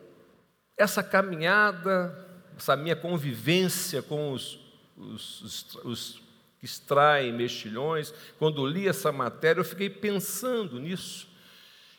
essa 0.76 1.02
caminhada 1.02 2.28
essa 2.60 2.76
minha 2.76 2.94
convivência 2.94 4.02
com 4.02 4.32
os, 4.32 4.58
os, 4.96 5.40
os, 5.42 5.74
os 5.82 6.22
que 6.58 6.66
extraem 6.66 7.32
mexilhões, 7.32 8.12
quando 8.38 8.66
li 8.66 8.86
essa 8.86 9.10
matéria, 9.10 9.60
eu 9.60 9.64
fiquei 9.64 9.88
pensando 9.88 10.78
nisso. 10.78 11.26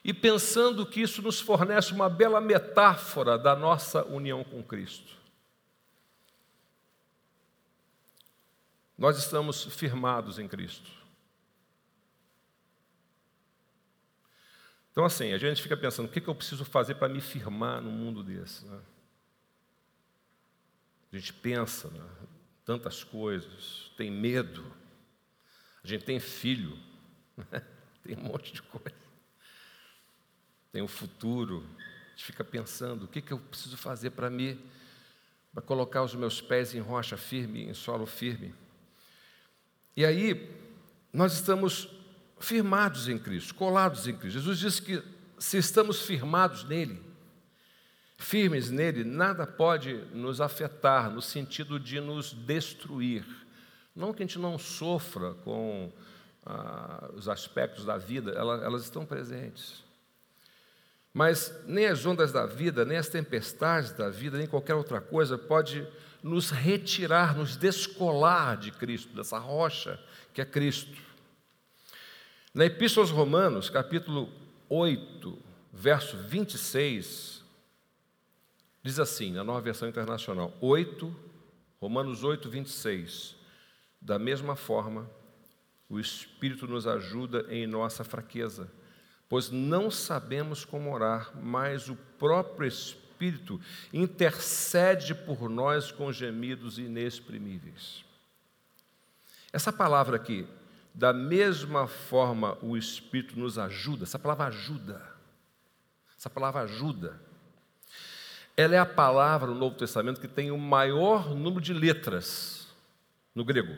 E 0.03 0.13
pensando 0.13 0.85
que 0.85 1.01
isso 1.01 1.21
nos 1.21 1.39
fornece 1.39 1.91
uma 1.93 2.07
bela 2.07 2.39
metáfora 2.39 3.37
da 3.37 3.55
nossa 3.55 4.03
união 4.05 4.43
com 4.43 4.63
Cristo. 4.63 5.11
Nós 8.97 9.17
estamos 9.17 9.65
firmados 9.65 10.37
em 10.37 10.47
Cristo. 10.47 10.91
Então, 14.91 15.05
assim, 15.05 15.33
a 15.33 15.37
gente 15.39 15.61
fica 15.61 15.77
pensando: 15.77 16.05
o 16.05 16.09
que 16.09 16.27
eu 16.27 16.35
preciso 16.35 16.65
fazer 16.65 16.95
para 16.95 17.09
me 17.09 17.21
firmar 17.21 17.81
num 17.81 17.91
mundo 17.91 18.21
desse? 18.21 18.65
Né? 18.65 18.79
A 21.11 21.17
gente 21.17 21.33
pensa 21.33 21.89
né, 21.89 22.03
tantas 22.63 23.03
coisas, 23.03 23.91
tem 23.97 24.09
medo, 24.09 24.63
a 25.83 25.87
gente 25.87 26.05
tem 26.05 26.19
filho, 26.19 26.77
né, 27.35 27.65
tem 28.03 28.17
um 28.17 28.23
monte 28.23 28.53
de 28.53 28.61
coisa. 28.61 29.01
Tem 30.71 30.81
o 30.81 30.85
um 30.85 30.87
futuro, 30.87 31.65
a 31.77 32.09
gente 32.11 32.23
fica 32.23 32.43
pensando, 32.43 33.03
o 33.03 33.07
que, 33.07 33.21
que 33.21 33.33
eu 33.33 33.39
preciso 33.39 33.75
fazer 33.75 34.11
para 34.11 34.29
me 34.29 34.57
para 35.53 35.61
colocar 35.61 36.01
os 36.01 36.15
meus 36.15 36.39
pés 36.39 36.73
em 36.73 36.79
rocha 36.79 37.17
firme, 37.17 37.65
em 37.65 37.73
solo 37.73 38.05
firme. 38.05 38.55
E 39.95 40.05
aí, 40.05 40.49
nós 41.11 41.33
estamos 41.33 41.89
firmados 42.39 43.09
em 43.09 43.17
Cristo, 43.17 43.53
colados 43.53 44.07
em 44.07 44.15
Cristo. 44.15 44.39
Jesus 44.39 44.59
disse 44.59 44.81
que 44.81 45.03
se 45.37 45.57
estamos 45.57 46.01
firmados 46.01 46.63
nele, 46.63 47.01
firmes 48.21 48.69
nele, 48.69 49.03
nada 49.03 49.45
pode 49.47 49.95
nos 50.13 50.39
afetar 50.39 51.09
no 51.09 51.21
sentido 51.21 51.79
de 51.79 51.99
nos 51.99 52.31
destruir. 52.31 53.25
Não 53.95 54.13
que 54.13 54.23
a 54.23 54.25
gente 54.25 54.39
não 54.39 54.57
sofra 54.57 55.33
com 55.43 55.91
ah, 56.45 57.09
os 57.15 57.27
aspectos 57.27 57.83
da 57.83 57.97
vida, 57.97 58.31
elas, 58.31 58.63
elas 58.63 58.83
estão 58.83 59.05
presentes. 59.05 59.83
Mas 61.13 61.53
nem 61.65 61.87
as 61.87 62.05
ondas 62.05 62.31
da 62.31 62.45
vida, 62.45 62.85
nem 62.85 62.97
as 62.97 63.09
tempestades 63.09 63.91
da 63.91 64.09
vida, 64.09 64.37
nem 64.37 64.47
qualquer 64.47 64.75
outra 64.75 65.01
coisa 65.01 65.37
pode 65.37 65.85
nos 66.23 66.51
retirar, 66.51 67.35
nos 67.35 67.57
descolar 67.57 68.55
de 68.55 68.71
Cristo, 68.71 69.13
dessa 69.13 69.37
rocha 69.37 69.99
que 70.33 70.39
é 70.39 70.45
Cristo. 70.45 70.97
Na 72.53 72.65
Epístola 72.65 73.05
aos 73.05 73.11
Romanos, 73.11 73.69
capítulo 73.69 74.29
8, 74.69 75.37
verso 75.73 76.15
26, 76.17 77.40
diz 78.83 78.99
assim, 78.99 79.31
na 79.31 79.43
nova 79.43 79.61
versão 79.61 79.87
internacional: 79.87 80.53
8, 80.61 81.15
Romanos 81.79 82.23
8, 82.23 82.49
26. 82.49 83.35
Da 84.01 84.17
mesma 84.17 84.55
forma, 84.55 85.09
o 85.87 85.99
Espírito 85.99 86.67
nos 86.67 86.87
ajuda 86.87 87.45
em 87.49 87.67
nossa 87.67 88.03
fraqueza 88.03 88.71
pois 89.31 89.49
não 89.49 89.89
sabemos 89.89 90.65
como 90.65 90.93
orar, 90.93 91.31
mas 91.41 91.87
o 91.87 91.95
próprio 91.95 92.67
Espírito 92.67 93.61
intercede 93.93 95.15
por 95.15 95.49
nós 95.49 95.89
com 95.89 96.11
gemidos 96.11 96.77
inexprimíveis. 96.77 98.03
Essa 99.53 99.71
palavra 99.71 100.17
aqui, 100.17 100.45
da 100.93 101.13
mesma 101.13 101.87
forma 101.87 102.57
o 102.61 102.75
Espírito 102.75 103.39
nos 103.39 103.57
ajuda, 103.57 104.03
essa 104.03 104.19
palavra 104.19 104.47
ajuda, 104.47 105.01
essa 106.17 106.29
palavra 106.29 106.63
ajuda, 106.63 107.17
ela 108.61 108.75
é 108.75 108.79
a 108.79 108.85
palavra 108.85 109.49
no 109.49 109.55
Novo 109.55 109.75
Testamento 109.75 110.21
que 110.21 110.27
tem 110.27 110.51
o 110.51 110.57
maior 110.57 111.35
número 111.35 111.61
de 111.61 111.73
letras 111.73 112.67
no 113.33 113.43
grego, 113.43 113.75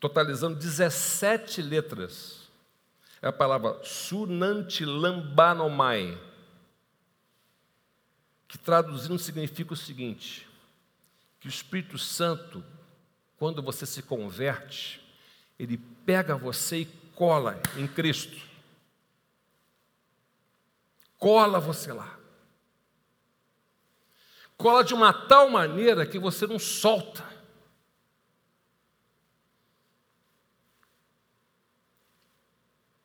totalizando 0.00 0.58
17 0.58 1.62
letras 1.62 2.42
é 3.22 3.28
a 3.28 3.32
palavra 3.32 3.80
sunantilambanomai, 3.84 6.20
que 8.48 8.58
traduzindo 8.58 9.18
significa 9.18 9.74
o 9.74 9.76
seguinte: 9.76 10.48
que 11.38 11.46
o 11.46 11.48
Espírito 11.48 11.96
Santo, 11.96 12.64
quando 13.36 13.62
você 13.62 13.86
se 13.86 14.02
converte, 14.02 15.00
ele 15.56 15.78
pega 16.04 16.36
você 16.36 16.78
e 16.78 16.86
cola 17.14 17.62
em 17.76 17.86
Cristo. 17.86 18.50
Cola 21.16 21.60
você 21.60 21.92
lá. 21.92 22.18
Cola 24.62 24.84
de 24.84 24.94
uma 24.94 25.12
tal 25.12 25.50
maneira 25.50 26.06
que 26.06 26.20
você 26.20 26.46
não 26.46 26.56
solta. 26.56 27.24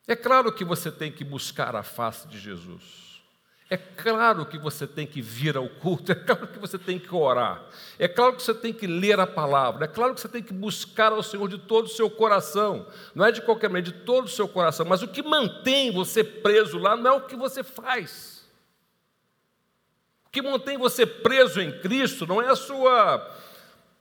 É 0.06 0.14
claro 0.14 0.52
que 0.52 0.64
você 0.64 0.92
tem 0.92 1.10
que 1.10 1.24
buscar 1.24 1.74
a 1.74 1.82
face 1.82 2.28
de 2.28 2.38
Jesus. 2.38 3.20
É 3.68 3.76
claro 3.76 4.46
que 4.46 4.56
você 4.56 4.86
tem 4.86 5.04
que 5.04 5.20
vir 5.20 5.56
ao 5.56 5.68
culto, 5.68 6.12
é 6.12 6.14
claro 6.14 6.46
que 6.46 6.60
você 6.60 6.78
tem 6.78 6.96
que 6.96 7.12
orar, 7.12 7.68
é 7.98 8.06
claro 8.06 8.36
que 8.36 8.42
você 8.42 8.54
tem 8.54 8.72
que 8.72 8.86
ler 8.86 9.18
a 9.18 9.26
palavra, 9.26 9.84
é 9.84 9.88
claro 9.88 10.14
que 10.14 10.20
você 10.20 10.28
tem 10.28 10.42
que 10.42 10.54
buscar 10.54 11.10
ao 11.10 11.24
Senhor 11.24 11.48
de 11.48 11.58
todo 11.58 11.86
o 11.86 11.90
seu 11.90 12.08
coração, 12.08 12.86
não 13.14 13.26
é 13.26 13.32
de 13.32 13.42
qualquer 13.42 13.68
maneira, 13.68 13.92
de 13.92 14.04
todo 14.04 14.26
o 14.26 14.30
seu 14.30 14.48
coração, 14.48 14.86
mas 14.86 15.02
o 15.02 15.08
que 15.08 15.22
mantém 15.22 15.90
você 15.90 16.22
preso 16.22 16.78
lá 16.78 16.96
não 16.96 17.10
é 17.10 17.14
o 17.14 17.26
que 17.26 17.36
você 17.36 17.64
faz. 17.64 18.37
Que 20.38 20.42
mantém 20.42 20.78
você 20.78 21.04
preso 21.04 21.60
em 21.60 21.80
Cristo 21.80 22.24
não 22.24 22.40
é 22.40 22.46
a 22.46 22.54
sua 22.54 23.28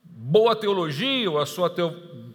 boa 0.03 0.55
teologia 0.55 1.31
ou 1.31 1.39
a 1.39 1.47
sua 1.47 1.67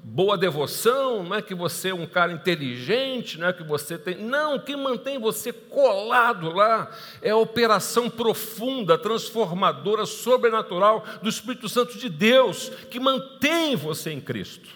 boa 0.03 0.37
devoção, 0.37 1.23
não 1.23 1.37
é 1.37 1.41
que 1.41 1.55
você 1.55 1.91
é 1.91 1.95
um 1.95 2.05
cara 2.05 2.33
inteligente, 2.33 3.39
não 3.39 3.47
é 3.47 3.53
que 3.53 3.63
você 3.63 3.97
tem. 3.97 4.17
Não, 4.17 4.59
que 4.59 4.75
mantém 4.75 5.21
você 5.21 5.53
colado 5.53 6.51
lá 6.51 6.91
é 7.23 7.31
a 7.31 7.37
operação 7.37 8.11
profunda, 8.11 8.99
transformadora, 8.99 10.05
sobrenatural 10.05 11.07
do 11.23 11.29
Espírito 11.29 11.69
Santo 11.69 11.97
de 11.97 12.09
Deus, 12.09 12.71
que 12.91 12.99
mantém 12.99 13.77
você 13.77 14.11
em 14.11 14.21
Cristo. 14.21 14.69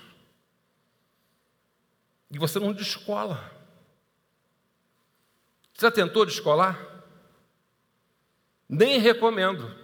E 2.31 2.39
você 2.39 2.61
não 2.61 2.73
descola. 2.73 3.43
Já 5.77 5.91
tentou 5.91 6.25
descolar? 6.25 6.96
Nem 8.69 8.99
recomendo. 8.99 9.75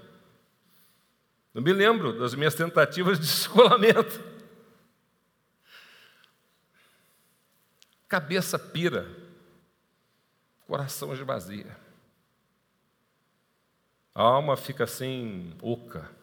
Não 1.55 1.63
me 1.63 1.73
lembro 1.73 2.19
das 2.19 2.35
minhas 2.35 2.55
tentativas 2.55 3.19
de 3.19 3.27
descolamento. 3.27 4.33
cabeça 8.13 8.59
pira, 8.59 9.09
coração 10.67 11.15
esvazia. 11.15 11.75
A 14.15 14.21
alma 14.21 14.55
fica 14.55 14.85
assim, 14.85 15.57
oca. 15.63 16.15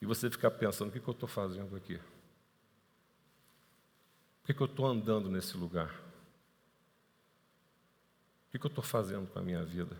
E 0.00 0.06
você 0.06 0.30
fica 0.30 0.50
pensando: 0.50 0.88
o 0.88 0.92
que, 0.92 1.06
eu 1.06 1.12
estou 1.12 1.28
fazendo 1.28 1.76
aqui? 1.76 2.00
Por 4.42 4.54
que, 4.54 4.62
eu 4.62 4.64
estou 4.64 4.86
andando 4.86 5.28
nesse 5.28 5.54
lugar? 5.54 5.94
O 8.48 8.58
que 8.58 8.64
eu 8.64 8.68
estou 8.68 8.82
fazendo 8.82 9.26
com 9.30 9.38
a 9.38 9.42
minha 9.42 9.62
vida? 9.62 9.94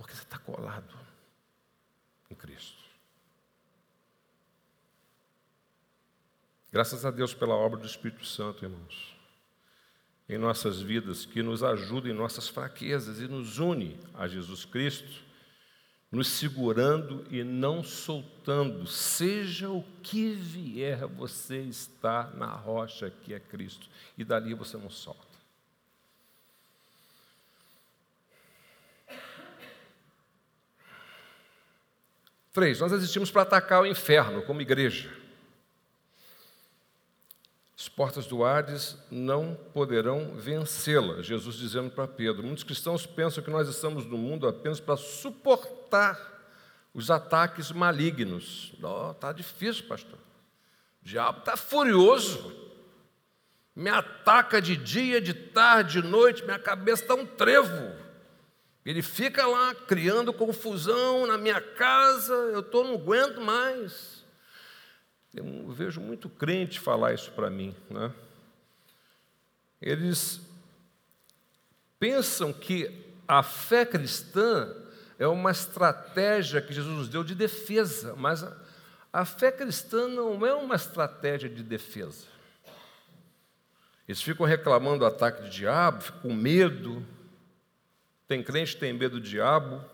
Porque 0.00 0.14
você 0.14 0.22
está 0.22 0.38
colado 0.38 0.96
em 2.30 2.34
Cristo. 2.34 2.82
Graças 6.72 7.04
a 7.04 7.10
Deus 7.10 7.34
pela 7.34 7.54
obra 7.54 7.78
do 7.78 7.86
Espírito 7.86 8.24
Santo, 8.24 8.64
irmãos, 8.64 9.14
em 10.26 10.38
nossas 10.38 10.80
vidas, 10.80 11.26
que 11.26 11.42
nos 11.42 11.62
ajuda 11.62 12.08
em 12.08 12.14
nossas 12.14 12.48
fraquezas 12.48 13.20
e 13.20 13.28
nos 13.28 13.58
une 13.58 14.00
a 14.14 14.26
Jesus 14.26 14.64
Cristo, 14.64 15.22
nos 16.10 16.28
segurando 16.28 17.26
e 17.30 17.44
não 17.44 17.84
soltando, 17.84 18.86
seja 18.86 19.68
o 19.68 19.82
que 20.02 20.32
vier, 20.32 21.06
você 21.06 21.58
está 21.58 22.30
na 22.30 22.54
rocha 22.54 23.10
que 23.10 23.34
é 23.34 23.38
Cristo, 23.38 23.86
e 24.16 24.24
dali 24.24 24.54
você 24.54 24.78
não 24.78 24.88
solta. 24.88 25.29
Três, 32.52 32.80
nós 32.80 32.92
existimos 32.92 33.30
para 33.30 33.42
atacar 33.42 33.82
o 33.82 33.86
inferno 33.86 34.42
como 34.42 34.60
igreja. 34.60 35.10
As 37.78 37.88
portas 37.88 38.26
do 38.26 38.44
Hades 38.44 38.96
não 39.10 39.54
poderão 39.72 40.36
vencê-la. 40.36 41.22
Jesus 41.22 41.56
dizendo 41.56 41.90
para 41.90 42.06
Pedro. 42.06 42.42
Muitos 42.42 42.64
cristãos 42.64 43.06
pensam 43.06 43.42
que 43.42 43.50
nós 43.50 43.68
estamos 43.68 44.04
no 44.04 44.18
mundo 44.18 44.46
apenas 44.46 44.80
para 44.80 44.98
suportar 44.98 46.18
os 46.92 47.10
ataques 47.10 47.72
malignos. 47.72 48.74
Não, 48.78 49.12
está 49.12 49.32
difícil, 49.32 49.86
pastor. 49.86 50.18
O 51.02 51.08
diabo 51.08 51.38
está 51.38 51.56
furioso. 51.56 52.54
Me 53.74 53.88
ataca 53.88 54.60
de 54.60 54.76
dia, 54.76 55.20
de 55.20 55.32
tarde, 55.32 56.02
de 56.02 56.06
noite, 56.06 56.44
minha 56.44 56.58
cabeça 56.58 57.02
está 57.02 57.14
um 57.14 57.24
trevo. 57.24 57.94
Ele 58.84 59.02
fica 59.02 59.46
lá 59.46 59.74
criando 59.74 60.32
confusão 60.32 61.26
na 61.26 61.36
minha 61.36 61.60
casa, 61.60 62.32
eu 62.32 62.62
tô, 62.62 62.82
não 62.82 62.94
aguento 62.94 63.40
mais. 63.40 64.24
Eu 65.34 65.68
vejo 65.68 66.00
muito 66.00 66.28
crente 66.28 66.80
falar 66.80 67.12
isso 67.12 67.30
para 67.32 67.50
mim. 67.50 67.74
Né? 67.88 68.12
Eles 69.80 70.40
pensam 71.98 72.52
que 72.52 72.90
a 73.28 73.42
fé 73.42 73.84
cristã 73.84 74.74
é 75.18 75.26
uma 75.26 75.50
estratégia 75.50 76.62
que 76.62 76.72
Jesus 76.72 76.96
nos 76.96 77.08
deu 77.08 77.22
de 77.22 77.34
defesa, 77.34 78.14
mas 78.16 78.42
a, 78.42 78.56
a 79.12 79.24
fé 79.24 79.52
cristã 79.52 80.08
não 80.08 80.44
é 80.44 80.54
uma 80.54 80.74
estratégia 80.74 81.48
de 81.48 81.62
defesa. 81.62 82.26
Eles 84.08 84.22
ficam 84.22 84.44
reclamando 84.46 85.00
do 85.00 85.06
ataque 85.06 85.44
de 85.44 85.50
diabo, 85.50 86.02
ficam 86.02 86.20
com 86.22 86.34
medo. 86.34 87.06
Tem 88.30 88.44
crente 88.44 88.74
que 88.74 88.80
tem 88.80 88.92
medo 88.92 89.18
do 89.18 89.20
diabo. 89.20 89.84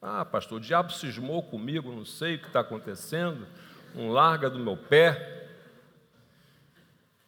Ah, 0.00 0.24
pastor, 0.24 0.56
o 0.56 0.60
diabo 0.62 0.90
cismou 0.90 1.42
comigo, 1.42 1.92
não 1.92 2.06
sei 2.06 2.36
o 2.36 2.38
que 2.38 2.46
está 2.46 2.60
acontecendo 2.60 3.46
um 3.94 4.10
larga 4.10 4.48
do 4.48 4.58
meu 4.58 4.78
pé. 4.78 5.46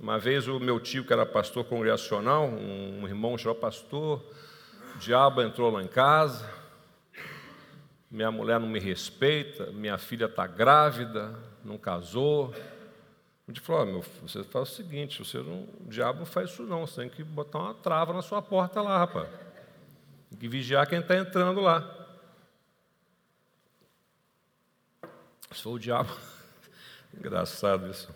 Uma 0.00 0.18
vez 0.18 0.48
o 0.48 0.58
meu 0.58 0.80
tio, 0.80 1.04
que 1.04 1.12
era 1.12 1.26
pastor 1.26 1.66
congregacional, 1.66 2.46
um 2.46 3.06
irmão 3.06 3.36
chamado 3.36 3.58
pastor, 3.58 4.24
o 4.96 4.98
diabo 4.98 5.42
entrou 5.42 5.70
lá 5.70 5.82
em 5.82 5.86
casa, 5.86 6.50
minha 8.10 8.30
mulher 8.30 8.58
não 8.58 8.66
me 8.66 8.80
respeita, 8.80 9.66
minha 9.66 9.98
filha 9.98 10.24
está 10.24 10.46
grávida, 10.46 11.38
não 11.62 11.76
casou. 11.76 12.54
Gente 13.46 13.60
falou, 13.60 13.82
oh, 13.82 13.84
meu, 13.84 14.04
você 14.22 14.42
faz 14.42 14.70
o 14.70 14.74
seguinte, 14.74 15.22
você 15.22 15.36
não, 15.40 15.68
o 15.84 15.90
diabo 15.90 16.20
não 16.20 16.26
faz 16.26 16.48
isso 16.48 16.62
não, 16.62 16.86
você 16.86 17.02
tem 17.02 17.10
que 17.10 17.22
botar 17.22 17.58
uma 17.58 17.74
trava 17.74 18.14
na 18.14 18.22
sua 18.22 18.40
porta 18.40 18.80
lá, 18.80 18.96
rapaz. 18.96 19.43
Tem 20.34 20.40
que 20.40 20.48
vigiar 20.48 20.84
quem 20.88 20.98
está 20.98 21.16
entrando 21.16 21.60
lá. 21.60 21.88
Se 25.52 25.62
for 25.62 25.74
o 25.74 25.78
diabo, 25.78 26.12
Engraçado 27.16 27.88
isso. 27.88 28.12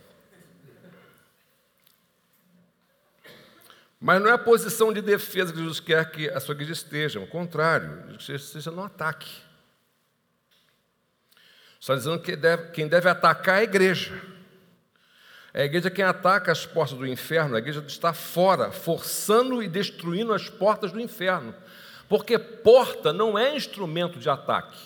Mas 4.00 4.20
não 4.20 4.30
é 4.30 4.32
a 4.32 4.38
posição 4.38 4.92
de 4.92 5.00
defesa 5.00 5.52
que 5.52 5.60
Jesus 5.60 5.78
quer 5.78 6.10
que 6.10 6.28
a 6.28 6.40
sua 6.40 6.54
igreja 6.54 6.72
esteja, 6.72 7.20
ao 7.20 7.26
contrário, 7.28 8.16
que 8.18 8.32
esteja 8.32 8.72
no 8.72 8.82
ataque. 8.82 9.30
Está 11.78 11.94
dizendo 11.94 12.20
que 12.20 12.34
deve, 12.34 12.72
quem 12.72 12.88
deve 12.88 13.08
atacar 13.08 13.58
é 13.58 13.60
a 13.60 13.62
igreja. 13.62 14.20
É 15.54 15.62
a 15.62 15.66
igreja 15.66 15.88
quem 15.88 16.04
ataca 16.04 16.50
as 16.50 16.66
portas 16.66 16.98
do 16.98 17.06
inferno, 17.06 17.54
a 17.54 17.60
igreja 17.60 17.84
está 17.86 18.12
fora, 18.12 18.72
forçando 18.72 19.62
e 19.62 19.68
destruindo 19.68 20.34
as 20.34 20.48
portas 20.48 20.90
do 20.90 20.98
inferno. 20.98 21.54
Porque 22.08 22.38
porta 22.38 23.12
não 23.12 23.38
é 23.38 23.54
instrumento 23.54 24.18
de 24.18 24.30
ataque, 24.30 24.78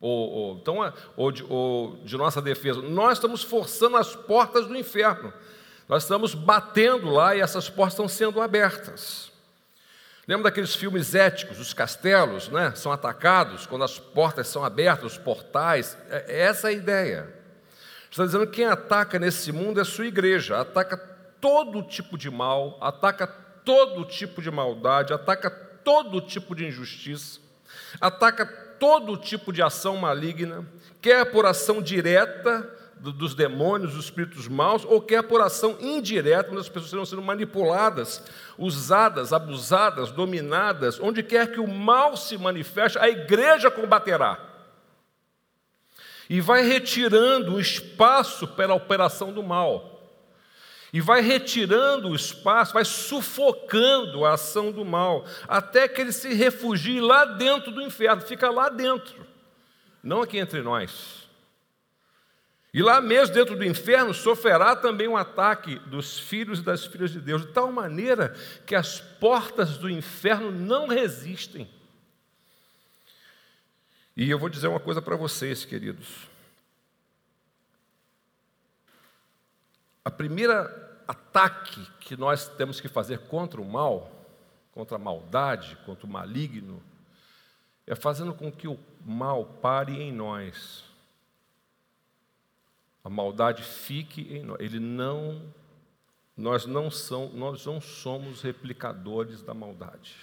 ou, 0.00 0.30
ou, 0.30 0.56
então, 0.56 0.84
é, 0.84 0.92
ou, 1.16 1.30
de, 1.30 1.44
ou 1.48 1.96
de 2.04 2.16
nossa 2.16 2.40
defesa. 2.40 2.80
Nós 2.80 3.18
estamos 3.18 3.42
forçando 3.42 3.96
as 3.96 4.14
portas 4.14 4.66
do 4.66 4.76
inferno. 4.76 5.32
Nós 5.88 6.02
estamos 6.02 6.34
batendo 6.34 7.10
lá 7.10 7.36
e 7.36 7.40
essas 7.40 7.68
portas 7.68 7.94
estão 7.94 8.08
sendo 8.08 8.40
abertas. 8.40 9.30
Lembra 10.26 10.44
daqueles 10.44 10.74
filmes 10.74 11.14
éticos, 11.14 11.60
os 11.60 11.72
castelos 11.72 12.48
né, 12.48 12.72
são 12.74 12.90
atacados 12.90 13.64
quando 13.64 13.84
as 13.84 13.96
portas 13.96 14.48
são 14.48 14.64
abertas, 14.64 15.12
os 15.12 15.18
portais? 15.18 15.96
É, 16.10 16.24
é 16.26 16.40
essa 16.40 16.68
a 16.68 16.72
ideia. 16.72 17.32
Está 18.10 18.24
dizendo 18.24 18.46
que 18.46 18.56
quem 18.56 18.64
ataca 18.64 19.18
nesse 19.18 19.52
mundo 19.52 19.80
é 19.80 19.84
sua 19.84 20.06
igreja, 20.06 20.60
ataca 20.60 20.96
todo 21.40 21.82
tipo 21.82 22.18
de 22.18 22.30
mal, 22.30 22.76
ataca 22.80 23.26
todo 23.64 24.04
tipo 24.04 24.42
de 24.42 24.50
maldade, 24.50 25.12
ataca 25.12 25.50
todo 25.86 26.20
tipo 26.20 26.52
de 26.52 26.66
injustiça, 26.66 27.38
ataca 28.00 28.44
todo 28.44 29.16
tipo 29.16 29.52
de 29.52 29.62
ação 29.62 29.96
maligna, 29.96 30.66
quer 31.00 31.30
por 31.30 31.46
ação 31.46 31.80
direta 31.80 32.68
dos 32.98 33.36
demônios, 33.36 33.94
dos 33.94 34.06
espíritos 34.06 34.48
maus, 34.48 34.84
ou 34.84 35.00
quer 35.00 35.22
por 35.22 35.40
ação 35.40 35.76
indireta, 35.80 36.48
quando 36.48 36.58
as 36.58 36.68
pessoas 36.68 36.86
estão 36.86 37.04
sendo 37.04 37.22
manipuladas, 37.22 38.20
usadas, 38.58 39.32
abusadas, 39.32 40.10
dominadas, 40.10 40.98
onde 40.98 41.22
quer 41.22 41.52
que 41.52 41.60
o 41.60 41.68
mal 41.68 42.16
se 42.16 42.36
manifeste, 42.36 42.98
a 42.98 43.08
igreja 43.08 43.70
combaterá. 43.70 44.40
E 46.28 46.40
vai 46.40 46.62
retirando 46.62 47.54
o 47.54 47.60
espaço 47.60 48.48
para 48.48 48.72
a 48.72 48.76
operação 48.76 49.32
do 49.32 49.40
mal. 49.40 49.95
E 50.96 51.00
vai 51.02 51.20
retirando 51.20 52.08
o 52.08 52.16
espaço, 52.16 52.72
vai 52.72 52.82
sufocando 52.82 54.24
a 54.24 54.32
ação 54.32 54.72
do 54.72 54.82
mal, 54.82 55.26
até 55.46 55.86
que 55.86 56.00
ele 56.00 56.10
se 56.10 56.32
refugie 56.32 57.02
lá 57.02 57.26
dentro 57.26 57.70
do 57.70 57.82
inferno, 57.82 58.22
fica 58.22 58.48
lá 58.48 58.70
dentro, 58.70 59.26
não 60.02 60.22
aqui 60.22 60.38
entre 60.38 60.62
nós. 60.62 61.28
E 62.72 62.82
lá 62.82 62.98
mesmo, 63.02 63.34
dentro 63.34 63.54
do 63.54 63.62
inferno, 63.62 64.14
sofrerá 64.14 64.74
também 64.74 65.06
um 65.06 65.18
ataque 65.18 65.78
dos 65.80 66.18
filhos 66.18 66.60
e 66.60 66.62
das 66.62 66.86
filhas 66.86 67.10
de 67.10 67.20
Deus, 67.20 67.42
de 67.42 67.52
tal 67.52 67.70
maneira 67.70 68.34
que 68.64 68.74
as 68.74 68.98
portas 68.98 69.76
do 69.76 69.90
inferno 69.90 70.50
não 70.50 70.86
resistem. 70.86 71.68
E 74.16 74.30
eu 74.30 74.38
vou 74.38 74.48
dizer 74.48 74.68
uma 74.68 74.80
coisa 74.80 75.02
para 75.02 75.14
vocês, 75.14 75.62
queridos. 75.62 76.08
A 80.02 80.10
primeira 80.10 80.85
ataque 81.06 81.84
que 82.00 82.16
nós 82.16 82.48
temos 82.48 82.80
que 82.80 82.88
fazer 82.88 83.20
contra 83.26 83.60
o 83.60 83.64
mal, 83.64 84.10
contra 84.72 84.96
a 84.96 84.98
maldade, 84.98 85.76
contra 85.86 86.06
o 86.06 86.10
maligno, 86.10 86.82
é 87.86 87.94
fazendo 87.94 88.34
com 88.34 88.50
que 88.50 88.66
o 88.66 88.78
mal 89.04 89.44
pare 89.44 90.00
em 90.00 90.12
nós. 90.12 90.84
A 93.04 93.08
maldade 93.08 93.62
fique 93.62 94.22
em 94.34 94.42
nós. 94.42 94.58
Ele 94.60 94.80
não, 94.80 95.42
nós 96.36 96.66
não, 96.66 96.90
são, 96.90 97.28
nós 97.28 97.64
não 97.64 97.80
somos 97.80 98.42
replicadores 98.42 99.42
da 99.42 99.54
maldade. 99.54 100.16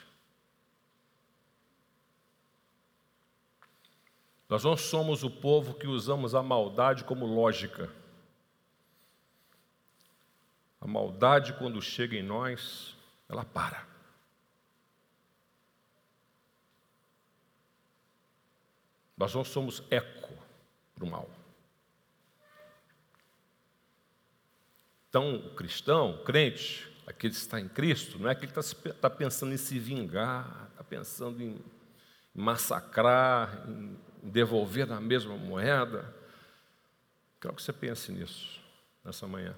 Nós 4.49 4.63
não 4.63 4.75
somos 4.75 5.23
o 5.23 5.31
povo 5.31 5.73
que 5.73 5.87
usamos 5.87 6.35
a 6.35 6.43
maldade 6.43 7.05
como 7.05 7.25
lógica. 7.25 7.89
A 10.83 10.87
maldade, 10.87 11.53
quando 11.53 11.81
chega 11.81 12.17
em 12.17 12.21
nós, 12.21 12.93
ela 13.29 13.45
para. 13.45 13.87
Nós 19.15 19.33
não 19.33 19.45
somos 19.45 19.81
eco 19.89 20.33
para 20.93 21.05
o 21.05 21.09
mal. 21.09 21.29
Então, 25.07 25.37
o 25.37 25.55
cristão, 25.55 26.15
o 26.15 26.23
crente, 26.25 26.91
aquele 27.07 27.31
que 27.33 27.39
está 27.39 27.61
em 27.61 27.69
Cristo, 27.69 28.19
não 28.19 28.29
é 28.29 28.35
que 28.35 28.43
ele 28.43 28.51
está, 28.51 28.59
está 28.89 29.09
pensando 29.09 29.53
em 29.53 29.57
se 29.57 29.79
vingar, 29.79 30.67
está 30.71 30.83
pensando 30.83 31.41
em 31.41 31.63
massacrar, 32.35 33.69
em 33.69 33.97
devolver 34.21 34.85
na 34.85 34.99
mesma 34.99 35.37
moeda. 35.37 36.13
Quero 37.39 37.55
que 37.55 37.63
você 37.63 37.71
pense 37.71 38.11
nisso 38.11 38.59
nessa 39.01 39.25
manhã. 39.25 39.55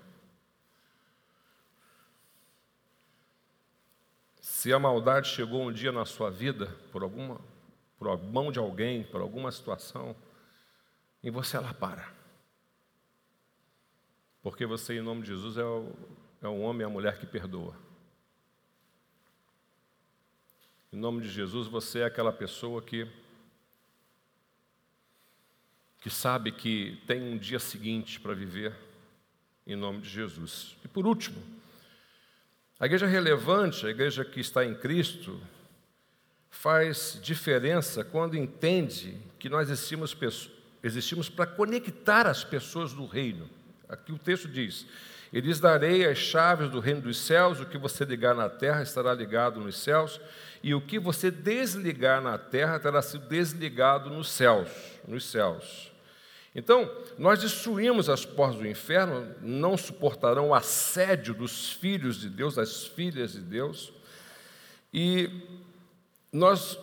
Se 4.65 4.73
a 4.73 4.79
maldade 4.79 5.27
chegou 5.27 5.61
um 5.61 5.71
dia 5.71 5.91
na 5.91 6.05
sua 6.05 6.31
vida, 6.31 6.65
por 6.91 7.03
alguma, 7.03 7.39
por 7.99 8.09
a 8.09 8.17
mão 8.17 8.51
de 8.51 8.57
alguém, 8.57 9.03
por 9.03 9.21
alguma 9.21 9.51
situação, 9.51 10.15
e 11.21 11.29
você 11.29 11.55
ela 11.55 11.71
para. 11.71 12.11
Porque 14.41 14.65
você, 14.65 14.97
em 14.97 15.03
nome 15.03 15.21
de 15.21 15.27
Jesus, 15.27 15.59
é 15.59 15.63
o, 15.63 15.93
é 16.41 16.47
o 16.47 16.61
homem 16.61 16.81
e 16.81 16.83
a 16.83 16.89
mulher 16.89 17.19
que 17.19 17.27
perdoa. 17.27 17.77
Em 20.91 20.97
nome 20.97 21.21
de 21.21 21.29
Jesus, 21.29 21.67
você 21.67 21.99
é 21.99 22.05
aquela 22.05 22.33
pessoa 22.33 22.81
que 22.81 23.07
que 25.99 26.09
sabe 26.09 26.51
que 26.51 26.99
tem 27.05 27.21
um 27.21 27.37
dia 27.37 27.59
seguinte 27.59 28.19
para 28.19 28.33
viver 28.33 28.75
em 29.67 29.75
nome 29.75 30.01
de 30.01 30.09
Jesus. 30.09 30.75
E 30.83 30.87
por 30.87 31.05
último, 31.05 31.39
a 32.85 32.87
igreja 32.87 33.07
relevante, 33.07 33.87
a 33.87 33.89
igreja 33.89 34.23
que 34.23 34.39
está 34.39 34.63
em 34.63 34.75
Cristo, 34.75 35.41
faz 36.51 37.19
diferença 37.19 38.03
quando 38.03 38.37
entende 38.37 39.17
que 39.39 39.49
nós 39.49 39.71
existimos, 39.71 40.15
existimos 40.83 41.27
para 41.27 41.47
conectar 41.47 42.27
as 42.27 42.43
pessoas 42.43 42.93
do 42.93 43.07
reino. 43.07 43.49
Aqui 43.89 44.11
o 44.11 44.19
texto 44.19 44.47
diz: 44.47 44.85
E 45.33 45.41
lhes 45.41 45.59
darei 45.59 46.05
as 46.05 46.19
chaves 46.19 46.69
do 46.69 46.79
reino 46.79 47.01
dos 47.01 47.17
céus, 47.17 47.59
o 47.59 47.65
que 47.65 47.79
você 47.79 48.05
ligar 48.05 48.35
na 48.35 48.49
terra 48.49 48.83
estará 48.83 49.15
ligado 49.15 49.59
nos 49.59 49.79
céus, 49.79 50.21
e 50.61 50.75
o 50.75 50.79
que 50.79 50.99
você 50.99 51.31
desligar 51.31 52.21
na 52.21 52.37
terra 52.37 52.77
terá 52.77 53.01
sido 53.01 53.27
desligado 53.27 54.11
nos 54.11 54.29
céus, 54.29 54.69
nos 55.07 55.25
céus. 55.25 55.91
Então, 56.55 56.89
nós 57.17 57.41
destruímos 57.41 58.09
as 58.09 58.23
portas 58.25 58.57
do 58.59 58.65
inferno, 58.65 59.35
não 59.41 59.75
suportarão 59.75 60.49
o 60.49 60.55
assédio 60.55 61.33
dos 61.33 61.73
filhos 61.73 62.15
de 62.15 62.29
Deus, 62.29 62.55
das 62.55 62.85
filhas 62.85 63.33
de 63.33 63.41
Deus, 63.41 63.91
e 64.93 65.29
nós 66.31 66.79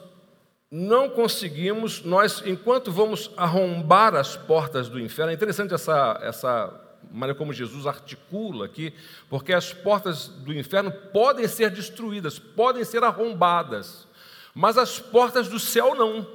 não 0.70 1.08
conseguimos, 1.08 2.02
nós, 2.02 2.42
enquanto 2.44 2.92
vamos 2.92 3.30
arrombar 3.34 4.14
as 4.14 4.36
portas 4.36 4.90
do 4.90 5.00
inferno, 5.00 5.30
é 5.30 5.34
interessante 5.34 5.72
essa, 5.72 6.20
essa 6.22 6.80
maneira 7.10 7.36
como 7.36 7.52
Jesus 7.52 7.86
articula 7.86 8.66
aqui, 8.66 8.92
porque 9.30 9.54
as 9.54 9.72
portas 9.72 10.28
do 10.28 10.52
inferno 10.52 10.92
podem 10.92 11.48
ser 11.48 11.70
destruídas, 11.70 12.38
podem 12.38 12.84
ser 12.84 13.02
arrombadas, 13.02 14.06
mas 14.54 14.76
as 14.76 14.98
portas 14.98 15.48
do 15.48 15.58
céu 15.58 15.94
não. 15.94 16.26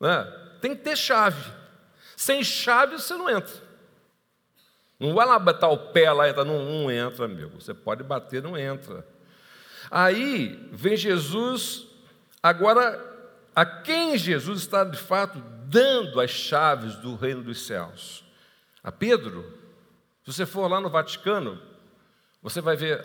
Né? 0.00 0.43
Tem 0.64 0.74
que 0.74 0.82
ter 0.82 0.96
chave. 0.96 1.52
Sem 2.16 2.42
chave 2.42 2.98
você 2.98 3.12
não 3.14 3.28
entra. 3.28 3.52
Não 4.98 5.12
vai 5.12 5.26
lá 5.26 5.38
botar 5.38 5.68
o 5.68 5.76
pé 5.76 6.10
lá, 6.10 6.26
entra, 6.26 6.42
não, 6.42 6.64
não 6.64 6.90
entra, 6.90 7.26
amigo. 7.26 7.60
Você 7.60 7.74
pode 7.74 8.02
bater, 8.02 8.42
não 8.42 8.56
entra. 8.56 9.06
Aí 9.90 10.70
vem 10.72 10.96
Jesus, 10.96 11.86
agora, 12.42 12.98
a 13.54 13.66
quem 13.66 14.16
Jesus 14.16 14.60
está 14.60 14.84
de 14.84 14.96
fato 14.96 15.38
dando 15.66 16.18
as 16.18 16.30
chaves 16.30 16.96
do 16.96 17.14
reino 17.14 17.42
dos 17.42 17.66
céus? 17.66 18.24
a 18.82 18.90
Pedro. 18.90 19.44
Se 20.22 20.32
você 20.32 20.46
for 20.46 20.66
lá 20.70 20.80
no 20.80 20.88
Vaticano, 20.88 21.60
você 22.42 22.62
vai 22.62 22.74
ver 22.74 23.04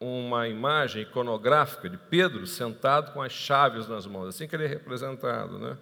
uma 0.00 0.48
imagem 0.48 1.02
iconográfica 1.02 1.90
de 1.90 1.98
Pedro 1.98 2.46
sentado 2.46 3.12
com 3.12 3.20
as 3.20 3.32
chaves 3.32 3.86
nas 3.86 4.06
mãos, 4.06 4.28
assim 4.28 4.48
que 4.48 4.56
ele 4.56 4.64
é 4.64 4.68
representado. 4.68 5.58
Né? 5.58 5.76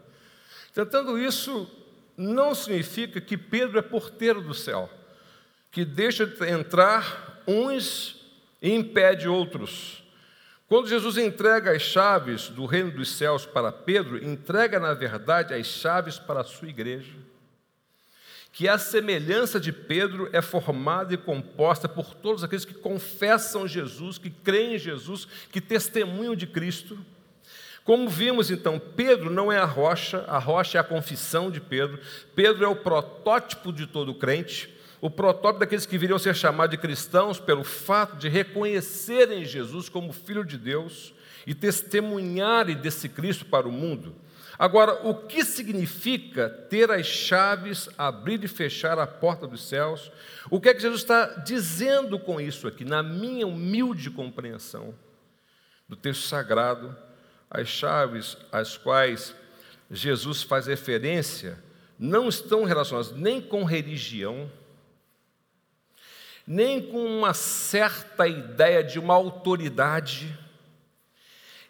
Tentando 0.75 1.16
isso, 1.16 1.70
não 2.16 2.55
significa 2.55 3.20
que 3.20 3.39
Pedro 3.39 3.79
é 3.79 3.83
porteiro 3.83 4.43
do 4.43 4.53
céu, 4.53 4.91
que 5.70 5.85
deixa 5.85 6.27
de 6.27 6.51
entrar 6.51 7.43
uns 7.47 8.20
e 8.61 8.70
impede 8.70 9.29
outros. 9.29 10.05
Quando 10.68 10.89
Jesus 10.89 11.16
entrega 11.16 11.70
as 11.70 11.83
chaves 11.83 12.49
do 12.49 12.66
reino 12.66 12.91
dos 12.91 13.16
céus 13.16 13.47
para 13.47 13.72
Pedro, 13.72 14.22
entrega, 14.22 14.79
na 14.79 14.93
verdade, 14.93 15.55
as 15.55 15.66
chaves 15.66 16.18
para 16.18 16.41
a 16.41 16.45
sua 16.45 16.68
igreja 16.68 17.25
que 18.55 18.68
a 18.68 18.79
semelhança 18.79 19.59
de 19.59 19.72
Pedro 19.72 20.31
é 20.33 20.41
formada 20.41 21.12
e 21.12 21.16
composta 21.16 21.89
por 21.89 22.14
todos 22.14 22.45
aqueles 22.45 22.64
que 22.64 22.72
confessam 22.72 23.66
Jesus, 23.66 24.16
que 24.16 24.31
creem 24.31 24.77
em 24.77 24.79
Jesus, 24.79 25.27
que 25.51 25.61
testemunham 25.61 26.37
de 26.37 26.47
Cristo. 26.47 26.97
Como 27.85 28.09
vimos 28.09 28.51
então, 28.51 28.78
Pedro 28.78 29.28
não 29.30 29.53
é 29.53 29.59
a 29.59 29.66
rocha, 29.66 30.24
a 30.26 30.39
rocha 30.39 30.78
é 30.78 30.80
a 30.80 30.85
confissão 30.85 31.51
de 31.51 31.61
Pedro. 31.61 32.01
Pedro 32.35 32.64
é 32.64 32.68
o 32.68 32.74
protótipo 32.74 33.70
de 33.70 33.87
todo 33.87 34.14
crente, 34.14 34.74
o 35.03 35.11
protótipo 35.11 35.61
daqueles 35.61 35.85
que 35.85 35.99
viriam 35.99 36.18
ser 36.18 36.35
chamados 36.35 36.70
de 36.70 36.80
cristãos 36.80 37.39
pelo 37.39 37.62
fato 37.62 38.16
de 38.16 38.26
reconhecerem 38.26 39.45
Jesus 39.45 39.91
como 39.91 40.14
Filho 40.14 40.47
de 40.47 40.57
Deus 40.57 41.12
e 41.47 41.55
testemunharem 41.55 42.74
desse 42.74 43.07
Cristo 43.07 43.45
para 43.45 43.68
o 43.68 43.72
mundo. 43.72 44.16
Agora, 44.59 45.07
o 45.07 45.14
que 45.14 45.45
significa 45.45 46.49
ter 46.49 46.91
as 46.91 47.05
chaves, 47.05 47.91
abrir 47.99 48.43
e 48.45 48.49
fechar 48.49 48.99
a 48.99 49.07
porta 49.07 49.47
dos 49.47 49.68
céus? 49.68 50.11
O 50.49 50.59
que 50.59 50.70
é 50.70 50.74
que 50.74 50.80
Jesus 50.80 51.03
está 51.03 51.26
dizendo 51.45 52.18
com 52.18 52.41
isso 52.41 52.66
aqui, 52.66 52.82
na 52.82 53.03
minha 53.03 53.47
humilde 53.47 54.11
compreensão 54.11 54.95
do 55.87 55.97
texto 55.97 56.22
sagrado? 56.22 56.97
As 57.55 57.68
chaves 57.68 58.36
às 58.50 58.76
quais 58.76 59.32
Jesus 59.88 60.42
faz 60.42 60.66
referência 60.66 61.62
não 61.96 62.28
estão 62.28 62.64
relacionadas 62.64 63.12
nem 63.12 63.40
com 63.40 63.62
religião, 63.62 64.50
nem 66.44 66.82
com 66.82 67.07
uma 67.07 67.32
certa 67.32 68.26
ideia 68.26 68.82
de 68.82 68.98
uma 68.98 69.14
autoridade, 69.14 70.36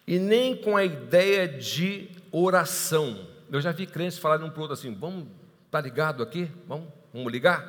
e 0.07 0.17
nem 0.17 0.55
com 0.55 0.75
a 0.75 0.83
ideia 0.83 1.47
de 1.47 2.09
oração. 2.31 3.27
Eu 3.51 3.61
já 3.61 3.71
vi 3.71 3.85
crentes 3.85 4.17
falarem 4.17 4.43
um 4.43 4.49
para 4.49 4.61
outro 4.61 4.73
assim: 4.73 4.91
vamos, 4.91 5.27
tá 5.69 5.79
ligado 5.79 6.23
aqui? 6.23 6.51
Vamos, 6.67 6.89
vamos 7.13 7.31
ligar? 7.31 7.63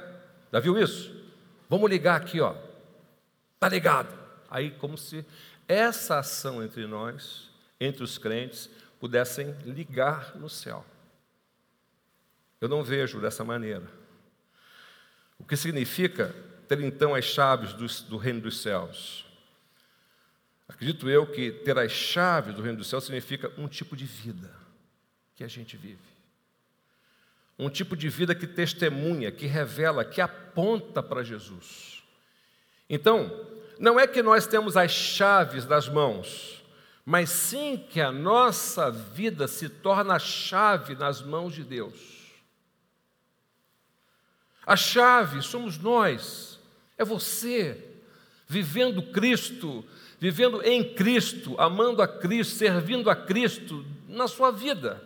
Já 0.50 0.58
viu 0.58 0.78
isso? 0.78 1.14
Vamos 1.68 1.90
ligar 1.90 2.16
aqui, 2.16 2.40
ó. 2.40 2.54
Tá 3.60 3.68
ligado? 3.68 4.08
Aí, 4.50 4.70
como 4.70 4.96
se 4.96 5.22
essa 5.68 6.18
ação 6.18 6.62
entre 6.62 6.86
nós, 6.86 7.45
entre 7.80 8.02
os 8.02 8.18
crentes, 8.18 8.70
pudessem 8.98 9.52
ligar 9.64 10.36
no 10.36 10.48
céu. 10.48 10.84
Eu 12.60 12.68
não 12.68 12.82
vejo 12.82 13.20
dessa 13.20 13.44
maneira. 13.44 13.86
O 15.38 15.44
que 15.44 15.56
significa 15.56 16.34
ter 16.66 16.80
então 16.80 17.14
as 17.14 17.24
chaves 17.24 17.72
do, 17.74 17.86
do 18.08 18.16
reino 18.16 18.40
dos 18.40 18.60
céus? 18.60 19.26
Acredito 20.68 21.08
eu 21.08 21.26
que 21.26 21.52
ter 21.52 21.78
as 21.78 21.92
chaves 21.92 22.54
do 22.54 22.62
reino 22.62 22.78
do 22.78 22.84
céu 22.84 23.00
significa 23.00 23.52
um 23.56 23.68
tipo 23.68 23.96
de 23.96 24.04
vida 24.04 24.50
que 25.34 25.44
a 25.44 25.48
gente 25.48 25.76
vive. 25.76 25.98
Um 27.58 27.70
tipo 27.70 27.96
de 27.96 28.08
vida 28.08 28.34
que 28.34 28.46
testemunha, 28.46 29.30
que 29.30 29.46
revela, 29.46 30.04
que 30.04 30.20
aponta 30.20 31.02
para 31.02 31.22
Jesus. 31.22 32.02
Então, 32.88 33.30
não 33.78 33.98
é 33.98 34.06
que 34.06 34.22
nós 34.22 34.46
temos 34.46 34.76
as 34.76 34.90
chaves 34.90 35.64
das 35.64 35.88
mãos, 35.88 36.55
mas 37.06 37.30
sim 37.30 37.76
que 37.88 38.00
a 38.00 38.10
nossa 38.10 38.90
vida 38.90 39.46
se 39.46 39.68
torna 39.68 40.16
a 40.16 40.18
chave 40.18 40.96
nas 40.96 41.22
mãos 41.22 41.54
de 41.54 41.62
Deus. 41.62 41.94
A 44.66 44.74
chave 44.74 45.40
somos 45.40 45.78
nós, 45.78 46.58
é 46.98 47.04
você, 47.04 48.00
vivendo 48.48 49.00
Cristo, 49.12 49.84
vivendo 50.18 50.60
em 50.64 50.94
Cristo, 50.94 51.54
amando 51.60 52.02
a 52.02 52.08
Cristo, 52.08 52.56
servindo 52.56 53.08
a 53.08 53.14
Cristo 53.14 53.86
na 54.08 54.26
sua 54.26 54.50
vida. 54.50 55.00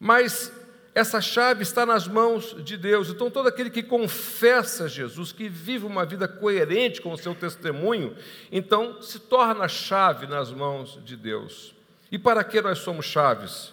Mas 0.00 0.52
essa 0.94 1.20
chave 1.20 1.62
está 1.62 1.86
nas 1.86 2.08
mãos 2.08 2.56
de 2.64 2.76
Deus. 2.76 3.08
Então, 3.08 3.30
todo 3.30 3.48
aquele 3.48 3.70
que 3.70 3.82
confessa 3.82 4.88
Jesus, 4.88 5.32
que 5.32 5.48
vive 5.48 5.86
uma 5.86 6.04
vida 6.04 6.26
coerente 6.26 7.00
com 7.00 7.12
o 7.12 7.18
seu 7.18 7.34
testemunho, 7.34 8.16
então 8.50 9.00
se 9.00 9.18
torna 9.20 9.68
chave 9.68 10.26
nas 10.26 10.50
mãos 10.50 10.98
de 11.04 11.16
Deus. 11.16 11.74
E 12.10 12.18
para 12.18 12.42
que 12.42 12.60
nós 12.60 12.78
somos 12.78 13.06
chaves? 13.06 13.72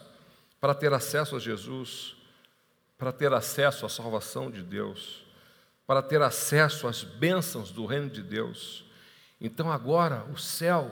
Para 0.62 0.76
ter 0.76 0.94
acesso 0.94 1.36
a 1.36 1.40
Jesus, 1.40 2.16
para 2.98 3.12
ter 3.12 3.34
acesso 3.34 3.86
à 3.86 3.90
salvação 3.90 4.52
de 4.52 4.62
Deus, 4.62 5.26
para 5.88 6.04
ter 6.04 6.22
acesso 6.22 6.88
às 6.88 7.04
bênçãos 7.04 7.72
do 7.72 7.86
reino 7.86 8.10
de 8.10 8.22
Deus. 8.22 8.86
Então 9.42 9.72
agora 9.72 10.24
o 10.32 10.38
céu 10.38 10.92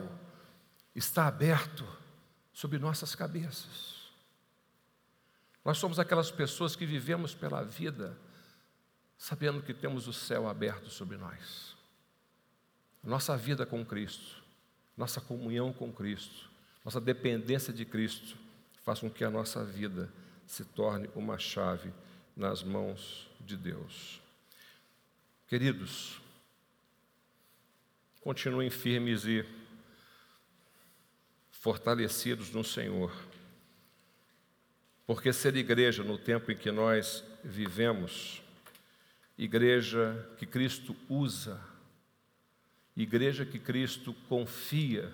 está 0.95 1.27
aberto 1.27 1.85
sobre 2.53 2.79
nossas 2.79 3.13
cabeças. 3.13 3.84
Nós 5.65 5.79
somos 5.79 5.97
aquelas 5.99 6.29
pessoas 6.29 6.75
que 6.75 6.85
vivemos 6.85 7.33
pela 7.33 7.63
vida 7.63 8.15
sabendo 9.17 9.61
que 9.63 9.73
temos 9.73 10.07
o 10.07 10.13
céu 10.13 10.47
aberto 10.47 10.89
sobre 10.89 11.17
nós. 11.17 11.75
Nossa 13.03 13.35
vida 13.35 13.65
com 13.65 13.83
Cristo, 13.83 14.43
nossa 14.95 15.19
comunhão 15.19 15.73
com 15.73 15.91
Cristo, 15.91 16.49
nossa 16.83 17.01
dependência 17.01 17.73
de 17.73 17.85
Cristo 17.85 18.37
faz 18.83 18.99
com 18.99 19.09
que 19.09 19.23
a 19.23 19.29
nossa 19.31 19.63
vida 19.63 20.11
se 20.45 20.63
torne 20.63 21.09
uma 21.15 21.39
chave 21.39 21.91
nas 22.35 22.61
mãos 22.61 23.27
de 23.39 23.57
Deus. 23.57 24.21
Queridos, 25.47 26.21
continuem 28.21 28.69
firmes 28.69 29.25
e 29.25 29.45
fortalecidos 31.51 32.51
no 32.51 32.63
Senhor. 32.63 33.11
Porque 35.05 35.31
ser 35.31 35.55
igreja 35.55 36.03
no 36.03 36.17
tempo 36.17 36.51
em 36.51 36.57
que 36.57 36.71
nós 36.71 37.23
vivemos, 37.43 38.41
igreja 39.37 40.27
que 40.37 40.45
Cristo 40.45 40.95
usa, 41.07 41.61
igreja 42.97 43.45
que 43.45 43.59
Cristo 43.59 44.15
confia, 44.27 45.13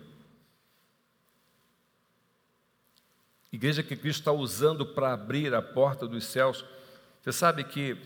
igreja 3.52 3.84
que 3.84 3.98
Cristo 3.98 4.20
está 4.20 4.32
usando 4.32 4.86
para 4.86 5.12
abrir 5.12 5.54
a 5.54 5.62
porta 5.62 6.08
dos 6.08 6.24
céus. 6.24 6.64
Você 7.22 7.34
sabe 7.34 7.66
que 7.66 7.98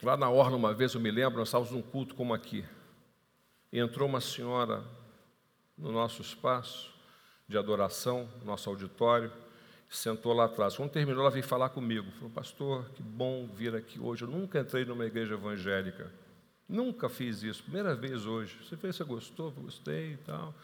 lá 0.00 0.16
na 0.16 0.30
Orla, 0.30 0.56
uma 0.56 0.72
vez 0.72 0.94
eu 0.94 1.00
me 1.00 1.10
lembro, 1.10 1.38
nós 1.38 1.48
estávamos 1.48 1.72
num 1.72 1.82
culto 1.82 2.14
como 2.14 2.32
aqui. 2.32 2.64
E 3.72 3.80
entrou 3.80 4.08
uma 4.08 4.20
senhora 4.20 4.84
no 5.76 5.90
nosso 5.90 6.22
espaço 6.22 6.94
de 7.48 7.58
adoração, 7.58 8.28
nosso 8.44 8.70
auditório, 8.70 9.32
sentou 9.88 10.32
lá 10.32 10.44
atrás. 10.44 10.76
Quando 10.76 10.90
terminou, 10.90 11.22
ela 11.22 11.30
veio 11.30 11.44
falar 11.44 11.70
comigo. 11.70 12.10
Falou, 12.12 12.30
pastor, 12.30 12.90
que 12.90 13.02
bom 13.02 13.46
vir 13.46 13.74
aqui 13.74 13.98
hoje. 13.98 14.22
Eu 14.22 14.28
nunca 14.28 14.60
entrei 14.60 14.84
numa 14.84 15.06
igreja 15.06 15.34
evangélica. 15.34 16.12
Nunca 16.68 17.08
fiz 17.08 17.42
isso. 17.42 17.62
Primeira 17.62 17.94
vez 17.94 18.26
hoje. 18.26 18.58
Você 18.62 18.76
fez, 18.76 18.96
você 18.96 19.04
gostou? 19.04 19.50
Gostei 19.50 20.12
e 20.12 20.16
tal. 20.18 20.54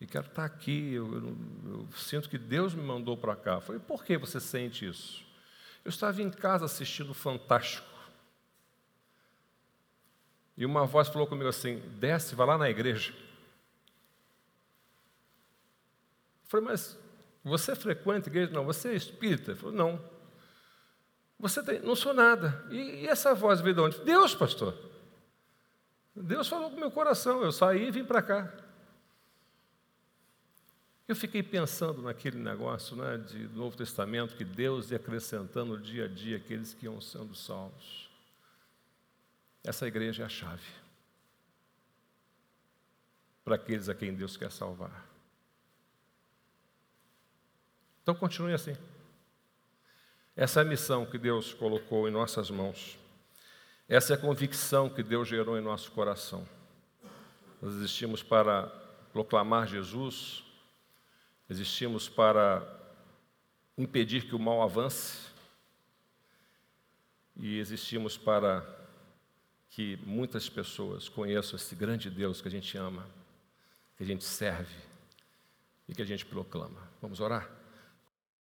E 0.00 0.06
quero 0.06 0.26
estar 0.26 0.44
aqui. 0.44 0.94
Eu, 0.94 1.12
eu, 1.12 1.36
eu 1.66 1.88
sinto 1.96 2.28
que 2.28 2.38
Deus 2.38 2.72
me 2.74 2.82
mandou 2.82 3.16
para 3.16 3.34
cá. 3.34 3.54
Eu 3.54 3.60
falei, 3.60 3.80
por 3.80 4.04
que 4.04 4.16
você 4.16 4.38
sente 4.38 4.86
isso? 4.86 5.24
Eu 5.84 5.88
estava 5.88 6.22
em 6.22 6.30
casa 6.30 6.64
assistindo 6.64 7.12
Fantástico. 7.12 7.90
E 10.56 10.66
uma 10.66 10.84
voz 10.84 11.08
falou 11.08 11.26
comigo 11.26 11.48
assim: 11.48 11.78
desce, 11.98 12.34
vai 12.34 12.46
lá 12.46 12.58
na 12.58 12.68
igreja. 12.68 13.14
Eu 16.44 16.48
falei, 16.48 16.66
mas 16.66 16.98
você 17.42 17.74
frequenta 17.74 18.28
a 18.28 18.30
igreja? 18.30 18.52
Não. 18.52 18.64
Você 18.64 18.88
é 18.90 18.94
espírita? 18.94 19.56
Falou, 19.56 19.74
não. 19.74 20.00
Você 21.38 21.62
tem, 21.62 21.80
não 21.80 21.96
sou 21.96 22.12
nada. 22.12 22.64
E, 22.70 22.76
e, 22.76 23.06
essa 23.08 23.34
voz 23.34 23.60
veio 23.60 23.74
de 23.74 23.80
onde? 23.80 24.00
Deus, 24.00 24.34
pastor. 24.34 24.76
Deus 26.14 26.48
falou 26.48 26.70
com 26.70 26.76
o 26.76 26.80
meu 26.80 26.90
coração. 26.90 27.42
Eu 27.42 27.50
saí 27.50 27.88
e 27.88 27.90
vim 27.90 28.04
para 28.04 28.20
cá. 28.20 28.52
Eu 31.08 31.16
fiquei 31.16 31.42
pensando 31.42 32.02
naquele 32.02 32.38
negócio 32.38 32.94
né, 32.94 33.16
de 33.16 33.48
Novo 33.48 33.76
Testamento, 33.76 34.36
que 34.36 34.44
Deus 34.44 34.90
ia 34.90 34.96
acrescentando 34.96 35.76
dia 35.76 36.04
a 36.04 36.08
dia 36.08 36.36
aqueles 36.36 36.72
que 36.72 36.84
iam 36.84 37.00
sendo 37.00 37.34
salvos. 37.34 38.08
Essa 39.64 39.88
igreja 39.88 40.22
é 40.22 40.26
a 40.26 40.28
chave 40.28 40.80
para 43.44 43.56
aqueles 43.56 43.88
a 43.88 43.94
quem 43.94 44.14
Deus 44.14 44.36
quer 44.36 44.52
salvar. 44.52 45.09
Então 48.10 48.18
continue 48.18 48.52
assim. 48.52 48.76
Essa 50.34 50.58
é 50.58 50.62
a 50.62 50.66
missão 50.66 51.06
que 51.06 51.16
Deus 51.16 51.54
colocou 51.54 52.08
em 52.08 52.10
nossas 52.10 52.50
mãos. 52.50 52.98
Essa 53.88 54.14
é 54.14 54.16
a 54.16 54.20
convicção 54.20 54.90
que 54.90 55.00
Deus 55.00 55.28
gerou 55.28 55.56
em 55.56 55.60
nosso 55.60 55.92
coração. 55.92 56.44
Nós 57.62 57.72
existimos 57.74 58.20
para 58.20 58.66
proclamar 59.12 59.68
Jesus, 59.68 60.42
existimos 61.48 62.08
para 62.08 62.66
impedir 63.78 64.26
que 64.26 64.34
o 64.34 64.40
mal 64.40 64.60
avance 64.60 65.28
e 67.36 67.60
existimos 67.60 68.18
para 68.18 68.66
que 69.68 69.96
muitas 70.04 70.48
pessoas 70.48 71.08
conheçam 71.08 71.54
esse 71.54 71.76
grande 71.76 72.10
Deus 72.10 72.40
que 72.40 72.48
a 72.48 72.50
gente 72.50 72.76
ama, 72.76 73.06
que 73.96 74.02
a 74.02 74.06
gente 74.06 74.24
serve 74.24 74.74
e 75.88 75.94
que 75.94 76.02
a 76.02 76.06
gente 76.06 76.26
proclama. 76.26 76.90
Vamos 77.00 77.20
orar? 77.20 77.59